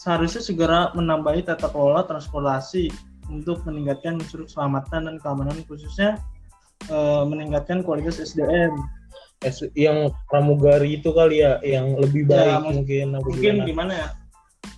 seharusnya 0.00 0.40
segera 0.40 0.80
menambahi 0.92 1.44
tata 1.44 1.68
kelola 1.68 2.00
transportasi 2.02 2.88
untuk 3.28 3.60
meningkatkan 3.62 4.16
unsur 4.16 4.42
keselamatan 4.42 5.06
dan 5.06 5.16
keamanan 5.18 5.60
khususnya 5.68 6.16
eh, 6.88 7.22
meningkatkan 7.22 7.84
kualitas 7.84 8.16
SDM 8.16 8.72
yang 9.72 10.08
pramugari 10.26 10.96
itu 10.96 11.12
kali 11.12 11.40
ya 11.40 11.60
yang 11.60 11.96
lebih 11.96 12.24
Ya, 12.24 12.32
baik 12.32 12.56
mus- 12.62 12.74
mungkin 12.76 13.06
mungkin 13.14 13.36
gimana? 13.36 13.68
gimana 13.68 13.92
ya? 13.94 14.08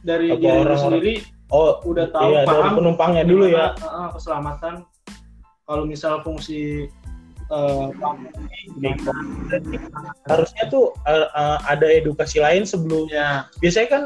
Dari 0.02 0.26
Apa 0.28 0.36
diri 0.36 0.46
orang-orang- 0.50 0.82
sendiri 0.82 1.14
oh 1.50 1.70
udah 1.84 2.06
tahu 2.10 2.28
iya, 2.28 2.42
dari 2.42 2.48
paham 2.58 2.72
penumpangnya 2.74 3.22
dulu 3.22 3.44
ya. 3.46 3.66
eh, 3.74 4.08
keselamatan. 4.12 4.74
Kalau 5.62 5.84
misal 5.86 6.18
fungsi 6.20 6.90
gimana 8.74 9.12
harusnya 10.26 10.64
tuh 10.68 10.90
eh, 11.06 11.28
eh, 11.28 11.58
ada 11.68 11.86
edukasi 11.86 12.38
lain 12.38 12.62
sebelum 12.64 13.06
ya. 13.06 13.46
Biasanya 13.58 13.88
kan 13.88 14.02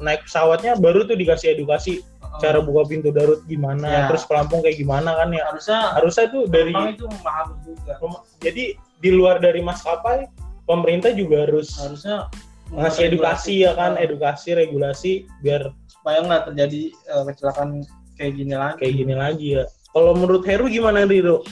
naik 0.00 0.24
pesawatnya 0.26 0.76
baru 0.80 1.04
tuh 1.04 1.14
dikasih 1.16 1.54
edukasi 1.54 2.00
cara 2.40 2.62
buka 2.64 2.88
pintu 2.88 3.12
darurat 3.12 3.42
gimana, 3.44 3.84
Ya. 3.84 4.02
terus 4.08 4.24
pelampung 4.24 4.64
kayak 4.64 4.80
gimana 4.80 5.12
kan 5.18 5.28
ya. 5.34 5.44
harusnya 5.50 5.78
Harusnya 5.98 6.26
tuh 6.32 6.48
dari 6.48 6.72
itu 6.72 7.04
memahami 7.04 7.54
juga 7.66 7.92
jadi 8.40 8.64
di 9.00 9.10
luar 9.12 9.40
dari 9.42 9.60
maskapai 9.60 10.24
pemerintah 10.64 11.12
juga 11.12 11.44
harus 11.44 11.74
harusnya 11.76 12.30
ngasih 12.70 13.10
edukasi 13.10 13.66
ya 13.66 13.74
kan, 13.74 13.98
edukasi 13.98 14.54
regulasi 14.54 15.26
biar 15.42 15.74
supaya 15.90 16.22
nggak 16.22 16.54
terjadi 16.54 16.94
eh, 16.94 17.22
kecelakaan 17.28 17.82
kayak 18.14 18.32
gini 18.38 18.54
lagi 18.54 18.76
kayak 18.78 18.94
gini 18.94 19.14
lagi 19.18 19.48
ya. 19.58 19.64
Kalau 19.90 20.14
menurut 20.14 20.46
Heru 20.46 20.70
gimana 20.70 21.02
Riro? 21.02 21.42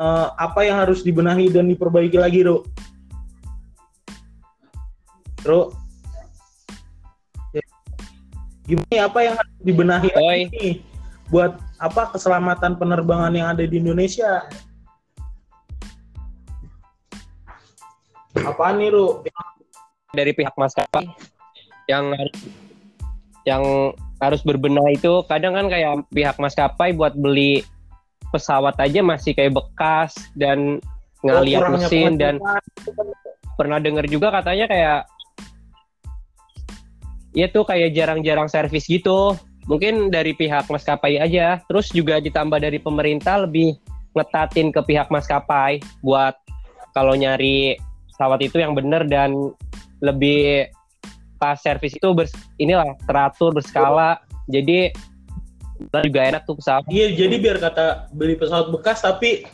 Eh, 0.00 0.26
apa 0.34 0.60
yang 0.66 0.82
harus 0.82 1.06
dibenahi 1.06 1.52
dan 1.52 1.70
diperbaiki 1.70 2.18
lagi, 2.18 2.42
Ro? 2.42 2.66
Ro? 5.46 5.79
Gimana 8.70 8.92
ya, 8.94 9.02
apa 9.10 9.18
yang 9.26 9.34
harus 9.34 9.54
dibenahi 9.66 10.10
Oi. 10.14 10.40
nih 10.54 10.74
buat 11.34 11.58
apa 11.82 12.14
keselamatan 12.14 12.78
penerbangan 12.78 13.34
yang 13.34 13.50
ada 13.50 13.66
di 13.66 13.82
Indonesia? 13.82 14.46
Apaan 18.46 18.78
nih, 18.78 18.94
Ro? 18.94 19.26
dari 20.14 20.34
pihak 20.34 20.54
maskapai 20.58 21.06
yang 21.86 22.14
yang 23.48 23.94
harus 24.20 24.42
berbenah 24.44 24.84
itu 24.92 25.24
kadang 25.26 25.56
kan 25.56 25.66
kayak 25.72 26.04
pihak 26.12 26.36
maskapai 26.36 26.92
buat 26.92 27.16
beli 27.16 27.64
pesawat 28.30 28.76
aja 28.78 29.00
masih 29.00 29.32
kayak 29.34 29.56
bekas 29.56 30.14
dan 30.36 30.78
ngeliat 31.24 31.66
Kurangnya 31.66 31.86
mesin 31.88 32.10
dan 32.20 32.34
pernah 33.56 33.80
dengar 33.80 34.06
juga 34.06 34.30
katanya 34.30 34.66
kayak 34.70 35.00
ya 37.36 37.46
tuh 37.50 37.66
kayak 37.66 37.94
jarang-jarang 37.94 38.50
servis 38.50 38.86
gitu. 38.86 39.36
Mungkin 39.68 40.10
dari 40.10 40.34
pihak 40.34 40.66
maskapai 40.66 41.20
aja. 41.20 41.62
Terus 41.70 41.92
juga 41.94 42.18
ditambah 42.18 42.58
dari 42.58 42.80
pemerintah 42.80 43.44
lebih 43.44 43.76
ngetatin 44.18 44.74
ke 44.74 44.80
pihak 44.82 45.06
maskapai 45.12 45.78
buat 46.02 46.34
kalau 46.96 47.14
nyari 47.14 47.78
pesawat 48.10 48.42
itu 48.42 48.58
yang 48.58 48.74
bener 48.74 49.06
dan 49.06 49.54
lebih 50.02 50.66
pas 51.38 51.56
servis 51.56 51.94
itu 51.94 52.10
bers 52.12 52.34
inilah 52.58 52.98
teratur 53.06 53.54
berskala. 53.54 54.18
Jadi 54.50 54.90
juga 56.04 56.20
enak 56.26 56.44
tuh 56.44 56.58
pesawat. 56.58 56.84
Iya, 56.90 57.14
jadi 57.14 57.34
biar 57.40 57.56
kata 57.62 58.10
beli 58.12 58.36
pesawat 58.36 58.68
bekas 58.74 59.00
tapi 59.00 59.46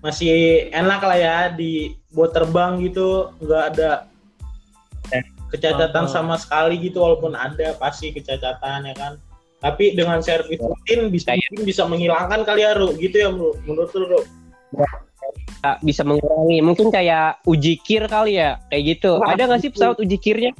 masih 0.00 0.66
enak 0.72 1.00
lah 1.02 1.18
ya 1.18 1.38
di 1.52 1.94
buat 2.10 2.32
terbang 2.32 2.80
gitu, 2.82 3.30
nggak 3.42 3.62
ada 3.74 3.90
kecacatan 5.56 6.04
Oh. 6.04 6.12
sama 6.12 6.36
sekali 6.36 6.76
gitu 6.78 7.00
walaupun 7.00 7.32
ada 7.32 7.72
pasti 7.76 8.12
kecacatan 8.12 8.86
ya 8.86 8.94
kan. 8.94 9.12
Tapi 9.56 9.96
dengan 9.96 10.20
servis 10.20 10.60
rutin 10.60 11.08
bisa 11.08 11.32
mungkin 11.32 11.64
bisa 11.64 11.82
menghilangkan 11.88 12.44
kali 12.44 12.60
ya, 12.60 12.76
Ru. 12.76 12.92
Gitu 12.92 13.16
ya, 13.16 13.32
Ru. 13.32 13.56
menurut 13.64 13.88
lu, 13.96 14.04
Ru. 14.06 14.20
Ah, 15.64 15.80
bisa 15.80 16.04
mengurangi 16.04 16.60
mungkin 16.62 16.92
kayak 16.92 17.42
uji 17.42 17.80
kir 17.80 18.06
kali 18.06 18.38
ya 18.38 18.60
kayak 18.70 18.82
gitu 18.94 19.18
Wah, 19.18 19.34
ada 19.34 19.48
nggak 19.50 19.58
sih 19.58 19.72
gitu. 19.72 19.82
pesawat 19.82 19.96
uji 19.98 20.16
kirnya 20.20 20.50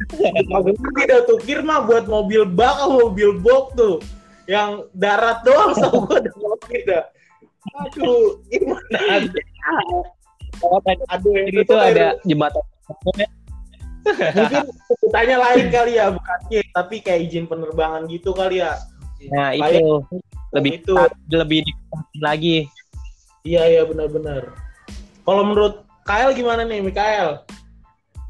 tidak 0.97 1.21
tuh 1.29 1.39
kir 1.47 1.63
mah 1.63 1.85
buat 1.87 2.11
mobil 2.11 2.43
bak 2.43 2.75
atau 2.75 3.07
mobil 3.07 3.37
box 3.39 3.77
tuh. 3.77 3.97
Yang 4.49 4.89
darat 4.97 5.45
doang 5.45 5.71
sama 5.79 6.03
gua 6.03 6.19
ada 6.19 6.33
mobil 6.35 6.81
dah. 6.83 7.05
Aduh, 7.85 8.41
gimana 8.49 8.99
ada? 9.11 9.41
Aduh, 11.13 11.35
Jadi 11.35 11.59
itu 11.61 11.75
ada 11.77 12.07
jembatan 12.25 12.65
mungkin 14.07 14.65
sebutannya 14.87 15.37
lain 15.37 15.67
kali 15.73 15.93
ya 15.99 16.07
bukan 16.15 16.39
kir, 16.47 16.65
tapi 16.71 17.03
kayak 17.03 17.27
izin 17.31 17.47
penerbangan 17.51 18.07
gitu 18.07 18.31
kali 18.31 18.63
ya. 18.63 18.79
Nah 19.33 19.53
itu. 19.57 20.03
Lebih 20.55 20.83
itu. 20.83 20.95
lebih 21.33 21.61
lagi. 22.23 22.71
Iya 23.43 23.63
iya 23.67 23.83
benar-benar. 23.87 24.55
Kalau 25.27 25.43
menurut 25.43 25.83
Kael 26.07 26.31
gimana 26.39 26.63
nih 26.63 26.79
Mikael? 26.79 27.43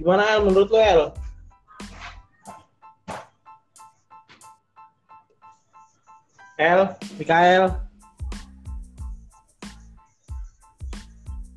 Gimana 0.01 0.25
El 0.33 0.49
menurut 0.49 0.69
lo 0.73 0.81
El? 0.81 1.03
El 6.57 6.81
Mikael? 7.21 7.69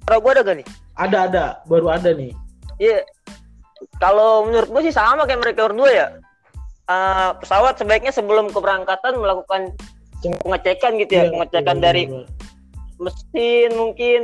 Kalau 0.04 0.20
gue 0.20 0.32
ada 0.34 0.44
gak 0.44 0.58
nih? 0.60 0.68
ada 1.00 1.18
ada. 1.32 1.46
Baru 1.64 1.88
ada 1.88 2.12
nih. 2.12 2.36
Iya. 2.76 3.08
Kalau 4.00 4.48
menurut 4.48 4.70
gue 4.70 4.82
sih 4.82 4.96
sama 4.96 5.24
kayak 5.24 5.44
mereka 5.44 5.68
berdua 5.68 5.92
ya. 5.92 6.08
Eh, 6.88 7.30
pesawat 7.38 7.78
sebaiknya 7.78 8.10
sebelum 8.10 8.50
keberangkatan 8.50 9.14
melakukan 9.16 9.76
pengecekan 10.20 10.98
gitu 10.98 11.12
ya, 11.14 11.24
Iya, 11.24 11.32
pengecekan 11.32 11.78
benar, 11.78 11.86
dari 11.86 12.04
benar. 12.08 12.26
mesin 12.98 13.70
mungkin, 13.72 14.22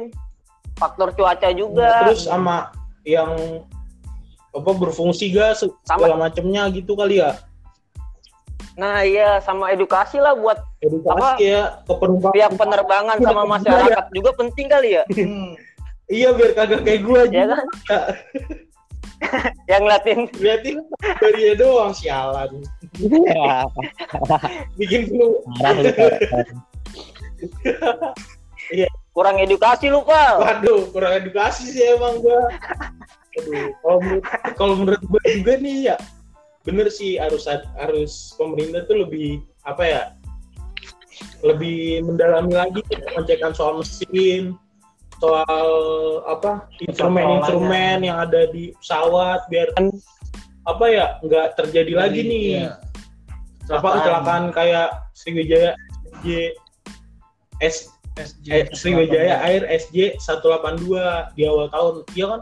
faktor 0.76 1.14
cuaca 1.14 1.50
juga. 1.52 2.04
terus 2.04 2.26
sama 2.26 2.72
yang 3.06 3.32
apa 4.52 4.72
berfungsi 4.72 5.30
gas 5.30 5.62
segala 5.84 6.16
macamnya 6.18 6.68
gitu 6.70 6.96
kali 6.96 7.20
ya 7.20 7.36
Nah 8.76 9.04
iya 9.04 9.40
sama 9.40 9.72
edukasi 9.72 10.20
lah 10.20 10.36
buat 10.36 10.60
edukasi 10.82 11.16
Apa? 11.16 11.40
ya 11.40 11.80
ke 11.80 11.94
pihak 12.34 12.52
penerbangan 12.56 13.18
sama 13.20 13.42
Iya. 13.42 13.52
masyarakat 13.56 14.06
juga 14.12 14.30
penting 14.36 14.68
kali 14.68 14.90
ya. 15.00 15.04
Hmm. 15.08 15.56
iya 16.12 16.30
biar 16.32 16.52
kagak 16.52 16.84
kayak 16.84 17.02
gue 17.04 17.20
aja 17.22 17.36
ya 17.36 17.46
kan? 17.52 17.66
Yang 19.72 19.82
ngeliatin 19.86 20.20
Berarti 20.36 20.72
dari 21.22 21.40
dia 21.40 21.54
doang 21.58 21.92
sialan. 21.96 22.50
ya 23.28 23.66
Bikin 24.80 25.12
lu, 25.16 25.40
parah. 25.60 25.82
kurang 29.16 29.38
edukasi 29.40 29.88
lu, 29.92 30.02
Pak. 30.04 30.32
Waduh, 30.42 30.90
kurang 30.92 31.14
edukasi 31.24 31.72
sih 31.72 31.84
emang 31.96 32.20
gua. 32.24 32.50
Kalau 33.84 34.00
menurut 34.00 34.24
kalau 34.56 34.74
menurut 34.80 35.02
gue 35.04 35.22
juga 35.40 35.54
nih 35.60 35.92
ya 35.92 35.98
bener 36.66 36.90
sih 36.90 37.22
harus 37.22 37.46
harus 37.78 38.34
pemerintah 38.40 38.88
tuh 38.90 39.06
lebih 39.06 39.44
apa 39.70 39.84
ya 39.86 40.04
lebih 41.46 42.02
mendalami 42.02 42.58
lagi 42.58 42.82
pengecekan 42.90 43.54
soal 43.54 43.84
mesin 43.84 44.58
soal 45.20 45.70
apa 46.28 46.68
instrumen-instrumen 46.84 48.04
yang 48.04 48.18
ada 48.20 48.50
di 48.52 48.76
pesawat 48.80 49.48
biar 49.48 49.72
apa 50.66 50.86
ya 50.90 51.06
nggak 51.22 51.56
terjadi 51.56 51.94
lagi 51.94 52.22
nih. 52.26 52.44
Iya. 52.62 52.72
apa 53.66 53.98
kecelakaan 53.98 54.54
kayak 54.54 54.90
Sriwijaya 55.18 55.74
SJ 56.22 56.54
S 57.64 57.90
SJ 58.16 58.48
eh, 58.54 58.66
Sriwijaya 58.72 59.42
Air 59.42 59.66
SJ 59.66 60.22
182 60.22 61.34
di 61.34 61.44
awal 61.50 61.68
tahun. 61.74 61.94
Iya 62.14 62.26
kan? 62.30 62.42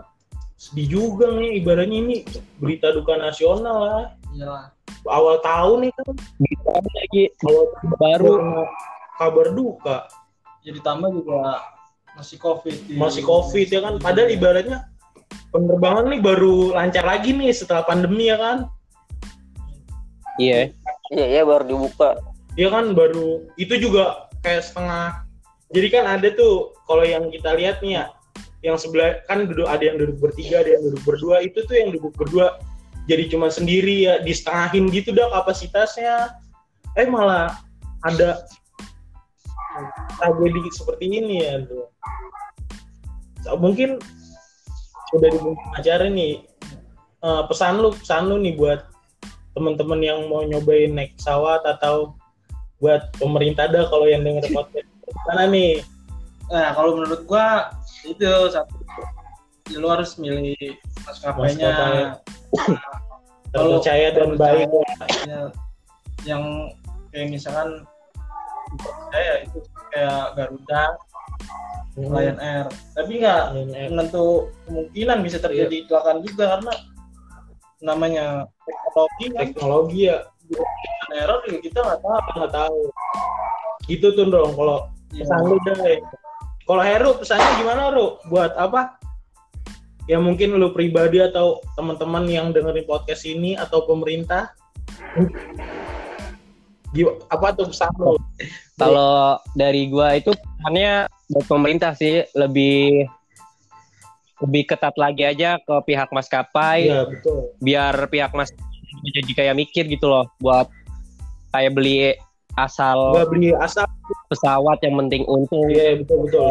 Sedih 0.59 0.87
juga 0.87 1.31
nih 1.31 1.59
ibaratnya 1.59 1.97
ini 1.99 2.17
berita 2.59 2.91
duka 2.95 3.19
nasional 3.19 3.77
lah. 3.83 4.05
Iyalah. 4.35 4.65
awal 5.07 5.39
tahun 5.43 5.87
nih 5.87 5.91
kan. 5.95 6.07
Ditambah 6.39 6.93
lagi 6.95 7.23
awal 7.43 7.65
baru. 7.99 8.33
Kabar 9.19 9.47
duka. 9.55 9.97
Jadi 10.63 10.79
tambah 10.79 11.11
juga 11.11 11.72
masih 12.17 12.37
covid. 12.37 12.75
di- 12.85 12.97
masih 12.97 13.21
covid 13.25 13.67
ya 13.69 13.81
kan? 13.81 13.93
Padahal 13.97 14.29
ibaratnya 14.29 14.77
penerbangan 15.49 16.09
nih 16.09 16.21
baru 16.21 16.73
lancar 16.73 17.05
lagi 17.05 17.33
nih 17.33 17.53
setelah 17.53 17.85
pandemi 17.85 18.29
ya 18.29 18.37
kan? 18.37 18.57
Iya. 20.41 20.73
Iya, 21.13 21.25
iya 21.29 21.43
baru 21.45 21.65
dibuka. 21.65 22.17
dia 22.53 22.69
kan 22.69 22.93
baru 22.93 23.49
itu 23.57 23.81
juga 23.81 24.29
kayak 24.45 24.61
setengah. 24.61 25.25
Jadi 25.73 25.87
kan 25.89 26.05
ada 26.05 26.29
tuh 26.37 26.77
kalau 26.85 27.01
yang 27.01 27.33
kita 27.33 27.57
lihat 27.57 27.81
nih 27.81 27.97
ya 27.97 28.05
yang 28.61 28.77
sebelah 28.77 29.25
kan 29.25 29.49
duduk 29.49 29.65
ada 29.65 29.81
yang 29.81 29.97
duduk 29.97 30.21
bertiga 30.21 30.61
ada 30.61 30.77
yang 30.77 30.85
duduk 30.85 31.01
berdua 31.01 31.41
itu 31.41 31.65
tuh 31.65 31.73
yang 31.73 31.89
duduk 31.97 32.13
berdua. 32.13 32.61
Jadi 33.09 33.33
cuma 33.33 33.49
sendiri 33.49 34.05
ya 34.05 34.21
di 34.21 34.37
setengahin 34.37 34.85
gitu 34.93 35.17
dah 35.17 35.33
kapasitasnya. 35.33 36.37
Eh 36.93 37.09
malah 37.09 37.57
ada 38.05 38.45
tragedi 40.21 40.61
seperti 40.69 41.05
ini 41.09 41.41
ya 41.41 41.57
tuh 41.65 41.92
mungkin 43.59 43.99
udah 45.13 45.29
di 45.29 45.39
acara 45.77 46.09
nih 46.09 46.41
Eh, 47.23 47.43
pesan 47.47 47.79
lu 47.79 47.95
pesan 47.95 48.27
lu 48.27 48.35
nih 48.35 48.59
buat 48.59 48.83
teman-teman 49.55 50.03
yang 50.03 50.27
mau 50.27 50.43
nyobain 50.43 50.91
naik 50.91 51.15
pesawat 51.15 51.63
atau 51.63 52.19
buat 52.83 53.15
pemerintah 53.15 53.71
dah 53.71 53.87
kalau 53.87 54.11
yang 54.11 54.27
denger 54.27 54.43
podcast. 54.51 54.91
Mana 55.31 55.47
nih? 55.47 55.79
Nah, 56.51 56.75
kalau 56.75 56.99
menurut 56.99 57.23
gua 57.23 57.71
itu 58.03 58.27
satu. 58.51 58.75
Ya, 59.71 59.79
lu 59.79 59.87
harus 59.87 60.19
milih 60.19 60.59
maskapainya. 61.07 61.71
Kalau 63.53 63.79
terpercaya 63.79 64.09
dan 64.11 64.33
baik. 64.33 64.67
ya, 65.29 65.53
yang 66.25 66.43
kayak 67.13 67.31
misalkan 67.31 67.85
saya 69.13 69.45
itu 69.45 69.61
kayak 69.93 70.33
Garuda, 70.35 70.97
Lion 71.97 72.39
Air. 72.41 72.67
Tapi 72.97 73.11
nggak 73.21 73.43
menentu 73.93 74.49
kemungkinan 74.65 75.19
bisa 75.21 75.37
terjadi 75.37 75.85
kecelakaan 75.85 76.25
juga 76.25 76.57
karena 76.57 76.73
namanya 77.83 78.25
teknologi 78.65 79.25
kan. 79.29 79.41
Teknologi 79.49 80.01
ya. 80.09 80.17
Error 81.13 81.39
juga 81.45 81.59
kita 81.61 81.79
nggak 81.83 82.01
tahu. 82.01 82.19
Nggak 82.41 82.53
tahu. 82.53 82.79
Gitu 83.85 84.07
tuh 84.15 84.25
dong 84.31 84.55
kalau 84.57 84.89
Iya. 85.13 85.29
pesan 85.29 85.41
lu 85.45 85.57
deh 85.61 86.01
kalau 86.63 86.81
Heru 86.81 87.11
pesannya 87.19 87.49
gimana 87.59 87.91
Ru? 87.93 88.17
Buat 88.31 88.55
apa? 88.57 88.97
Ya 90.07 90.17
mungkin 90.19 90.55
lu 90.55 90.71
pribadi 90.71 91.19
atau 91.19 91.59
teman-teman 91.75 92.23
yang 92.27 92.55
dengerin 92.55 92.87
podcast 92.87 93.27
ini 93.27 93.53
atau 93.59 93.83
pemerintah? 93.83 94.55
Apa 97.29 97.47
tuh 97.51 97.67
pesan 97.67 97.91
lu? 97.99 98.15
Kalau 98.79 99.37
dari 99.59 99.91
gua 99.91 100.15
itu 100.15 100.31
pesannya 100.33 101.07
buat 101.31 101.45
pemerintah 101.47 101.95
sih 101.95 102.27
lebih 102.35 103.07
lebih 104.43 104.63
ketat 104.67 104.95
lagi 104.99 105.23
aja 105.23 105.55
ke 105.63 105.75
pihak 105.87 106.11
maskapai. 106.11 106.91
Iya 106.91 107.07
betul. 107.07 107.37
Biar 107.63 107.95
pihak 108.11 108.35
mas 108.35 108.51
jadi 109.03 109.31
kayak 109.31 109.55
mikir 109.57 109.87
gitu 109.87 110.11
loh 110.11 110.27
buat 110.43 110.67
kayak 111.55 111.73
beli 111.75 112.13
asal 112.59 113.17
nggak 113.17 113.29
beli 113.31 113.49
asap 113.57 113.89
pesawat 114.27 114.77
yang 114.83 114.99
penting 114.99 115.23
untung. 115.31 115.63
Iya 115.71 116.03
betul 116.03 116.27
betul. 116.27 116.49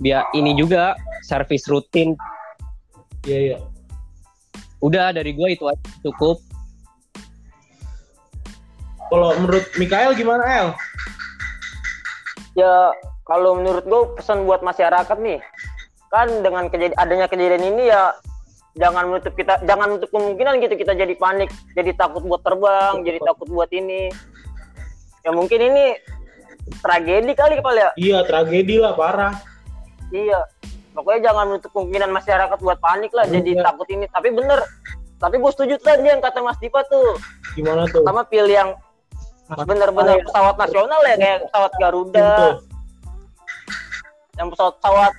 Biar 0.00 0.30
ini 0.32 0.54
juga 0.54 0.94
servis 1.26 1.66
rutin. 1.66 2.14
Iya 3.26 3.38
iya. 3.38 3.58
Udah 4.80 5.12
dari 5.12 5.34
gua 5.36 5.52
itu 5.52 5.66
aja 5.68 5.88
cukup. 6.06 6.40
Kalau 9.10 9.34
menurut 9.42 9.66
Mikael 9.74 10.14
gimana 10.14 10.44
El? 10.46 10.68
Ya 12.54 12.94
kalau 13.30 13.54
menurut 13.62 13.86
gue 13.86 14.02
pesan 14.18 14.42
buat 14.42 14.58
masyarakat 14.66 15.14
nih 15.22 15.38
kan 16.10 16.26
dengan 16.42 16.66
kejadi 16.66 16.98
adanya 16.98 17.30
kejadian 17.30 17.62
ini 17.62 17.94
ya 17.94 18.10
jangan 18.74 19.06
menutup 19.06 19.30
kita 19.38 19.62
jangan 19.62 19.94
menutup 19.94 20.10
kemungkinan 20.10 20.58
gitu 20.58 20.74
kita 20.74 20.98
jadi 20.98 21.14
panik 21.14 21.46
jadi 21.78 21.94
takut 21.94 22.26
buat 22.26 22.42
terbang 22.42 23.06
jadi 23.06 23.22
takut 23.22 23.46
buat 23.46 23.70
ini. 23.70 24.10
Ya 25.22 25.30
mungkin 25.30 25.60
ini 25.62 25.94
tragedi 26.82 27.32
kali 27.38 27.62
kepala 27.62 27.78
ya. 27.78 27.90
Iya 27.94 28.18
tragedi 28.26 28.82
lah 28.82 28.98
parah. 28.98 29.38
Iya. 30.10 30.50
Pokoknya 30.90 31.30
jangan 31.30 31.44
menutup 31.54 31.70
kemungkinan 31.70 32.10
masyarakat 32.10 32.58
buat 32.58 32.82
panik 32.82 33.14
lah 33.14 33.30
jadi 33.30 33.50
Iya. 33.54 33.62
takut 33.62 33.86
ini. 33.94 34.10
Tapi 34.10 34.34
bener 34.34 34.58
tapi 35.22 35.38
gue 35.38 35.50
setuju 35.54 35.78
tadi 35.78 36.10
yang 36.10 36.18
kata 36.18 36.42
Mas 36.42 36.58
Dipa 36.58 36.82
tuh. 36.90 37.14
Gimana 37.54 37.86
tuh? 37.86 38.02
Pertama 38.02 38.26
pilih 38.26 38.50
yang 38.50 38.70
bener-bener 39.50 40.18
pesawat 40.26 40.56
nasional 40.58 41.00
ya 41.06 41.14
kayak 41.14 41.38
pesawat 41.46 41.72
Garuda. 41.78 42.26
Betul. 42.26 42.69
Yang 44.38 44.48
pesawat-pesawat 44.52 45.12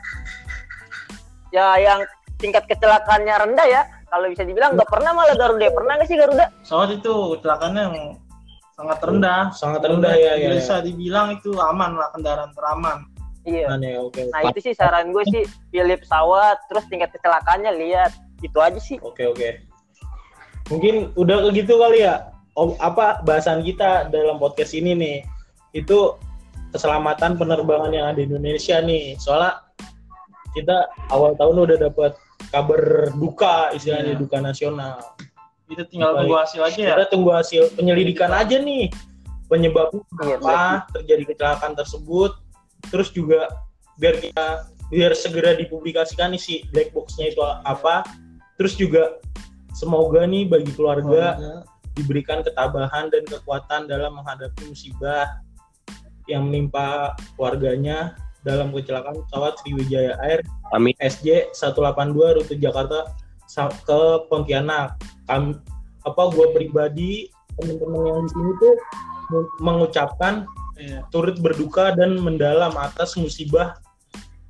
ya 1.52 1.76
yang 1.78 2.00
tingkat 2.40 2.64
kecelakaannya 2.68 3.36
rendah 3.48 3.68
ya. 3.68 3.82
Kalau 4.12 4.28
bisa 4.28 4.44
dibilang 4.44 4.76
nggak 4.76 4.92
pernah 4.92 5.12
malah 5.16 5.36
Garuda. 5.40 5.72
Pernah 5.72 5.94
nggak 6.00 6.10
sih 6.10 6.18
Garuda? 6.20 6.46
Pesawat 6.64 6.90
itu 7.00 7.14
kecelakaannya 7.38 7.82
yang 7.88 7.98
sangat 8.76 9.00
rendah. 9.04 9.42
Sangat 9.56 9.82
rendah 9.88 10.14
ya 10.18 10.34
ya 10.36 10.50
bisa 10.52 10.84
dibilang 10.84 11.38
itu 11.40 11.56
aman 11.56 11.96
lah 11.96 12.12
kendaraan 12.12 12.52
teraman. 12.52 13.08
Iya. 13.42 13.74
Aneh, 13.74 13.98
oke 13.98 14.22
nah 14.30 14.46
itu 14.54 14.70
sih 14.70 14.74
saran 14.78 15.10
gue 15.10 15.26
sih 15.34 15.50
pilih 15.74 15.98
pesawat 15.98 16.62
terus 16.70 16.86
tingkat 16.92 17.10
kecelakaannya 17.16 17.72
lihat. 17.78 18.12
Itu 18.42 18.58
aja 18.60 18.78
sih. 18.82 19.00
Oke 19.00 19.30
oke. 19.30 19.64
Mungkin 20.70 21.16
udah 21.16 21.50
ke 21.50 21.64
gitu 21.64 21.80
kali 21.80 22.04
ya. 22.04 22.32
Om, 22.52 22.76
apa 22.84 23.24
bahasan 23.24 23.64
kita 23.64 24.12
dalam 24.12 24.38
podcast 24.38 24.76
ini 24.76 24.92
nih. 24.92 25.18
Itu 25.72 26.20
keselamatan 26.72 27.36
penerbangan 27.36 27.92
yang 27.92 28.06
ada 28.12 28.18
di 28.18 28.28
Indonesia 28.28 28.80
nih. 28.80 29.16
Soalnya 29.20 29.60
kita 30.52 30.88
awal 31.12 31.36
tahun 31.36 31.64
udah 31.64 31.78
dapat 31.80 32.12
kabar 32.50 33.12
duka 33.16 33.72
istilahnya 33.72 34.16
Iya. 34.16 34.20
duka 34.20 34.38
nasional. 34.40 34.96
itu 35.72 35.88
tinggal 35.88 36.12
Baik. 36.12 36.28
tunggu 36.28 36.36
hasil 36.36 36.62
aja 36.68 36.76
ya 36.84 36.92
Kita 37.00 37.06
tunggu 37.08 37.32
hasil 37.32 37.64
penyelidikan 37.80 38.28
aja 38.36 38.60
nih 38.60 38.92
penyebabnya 39.48 40.04
Iya, 40.20 40.36
apa 40.44 40.84
terjadi 40.92 41.24
kecelakaan 41.32 41.80
tersebut. 41.80 42.36
Terus 42.92 43.08
juga 43.16 43.48
biar 43.96 44.20
kita 44.20 44.68
biar 44.92 45.16
segera 45.16 45.56
dipublikasikan 45.56 46.36
nih 46.36 46.42
si 46.44 46.54
black 46.76 46.92
box-nya 46.92 47.32
itu 47.32 47.40
apa. 47.64 48.04
Terus 48.60 48.76
juga 48.76 49.16
semoga 49.72 50.28
nih 50.28 50.44
bagi 50.52 50.76
keluarga 50.76 51.40
diberikan 51.96 52.44
ketabahan 52.44 53.08
dan 53.08 53.24
kekuatan 53.24 53.88
dalam 53.88 54.20
menghadapi 54.20 54.68
musibah 54.68 55.40
yang 56.32 56.48
menimpa 56.48 57.14
keluarganya 57.36 58.16
dalam 58.42 58.74
kecelakaan 58.74 59.22
pesawat 59.28 59.54
Sriwijaya 59.62 60.18
Air 60.26 60.42
Amin. 60.74 60.96
SJ 60.98 61.54
182 61.54 62.42
rute 62.42 62.56
Jakarta 62.58 63.12
ke 63.86 64.02
Pontianak. 64.32 64.96
Kami, 65.28 65.60
apa 66.08 66.24
gue 66.34 66.48
pribadi 66.56 67.28
teman-teman 67.60 68.02
yang 68.08 68.20
di 68.26 68.30
sini 68.32 68.52
tuh 68.58 68.76
meng- 69.30 69.54
mengucapkan 69.60 70.48
Iya. 70.82 71.06
turut 71.14 71.38
berduka 71.38 71.94
dan 71.94 72.18
mendalam 72.18 72.74
atas 72.74 73.14
musibah 73.14 73.78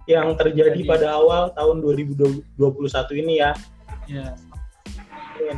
yang 0.08 0.32
terjadi 0.40 0.80
Jadi- 0.80 0.88
pada 0.88 1.20
awal 1.20 1.52
tahun 1.60 1.84
2021 1.84 3.12
ini 3.20 3.44
ya. 3.44 3.52
Iya. 4.08 4.38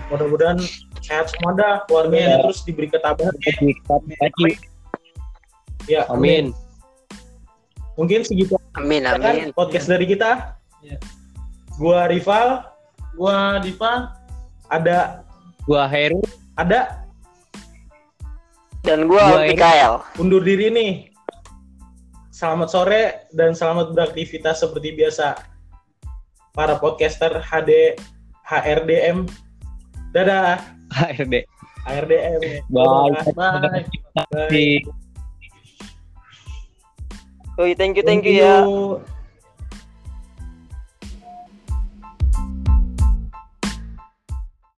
Mudah-mudahan 0.10 0.58
sehat 1.04 1.30
semua 1.30 1.54
dah 1.54 1.74
keluarganya 1.86 2.42
terus 2.42 2.64
diberi 2.66 2.90
ketabahan. 2.90 3.36
Haji. 3.38 4.73
Ya, 5.90 6.08
Amin. 6.08 6.56
Mungkin 7.94 8.26
segitu 8.26 8.58
amin 8.74 9.06
kan 9.06 9.54
podcast 9.54 9.86
dari 9.86 10.10
kita. 10.10 10.58
Iya. 10.82 10.98
Gua 11.78 12.10
rival, 12.10 12.66
gua 13.14 13.62
Dipa 13.62 14.18
ada 14.70 15.22
Gua 15.70 15.86
Heru. 15.86 16.22
ada 16.58 17.06
dan 18.82 19.06
Gua 19.06 19.22
gua 19.30 19.40
Mikael 19.46 20.02
undur 20.18 20.42
diri 20.42 20.74
nih. 20.74 20.94
Selamat 22.34 22.74
sore 22.74 23.30
dan 23.32 23.54
selamat 23.54 23.94
beraktivitas 23.94 24.66
seperti 24.66 24.98
biasa. 24.98 25.38
Para 26.54 26.82
podcaster 26.82 27.42
HD 27.46 27.94
HRDM. 28.46 29.30
Dadah, 30.14 30.62
HRD. 30.94 31.46
HRDM. 31.86 32.42
Bye. 32.70 33.34
bye 33.34 33.86
Bye. 34.30 35.03
Oh 37.58 37.74
thank 37.76 37.98
you 37.98 38.04
thank 38.04 38.24
Thank 38.24 38.26
you 38.26 38.34
ya 38.34 38.68
you. 38.72 39.04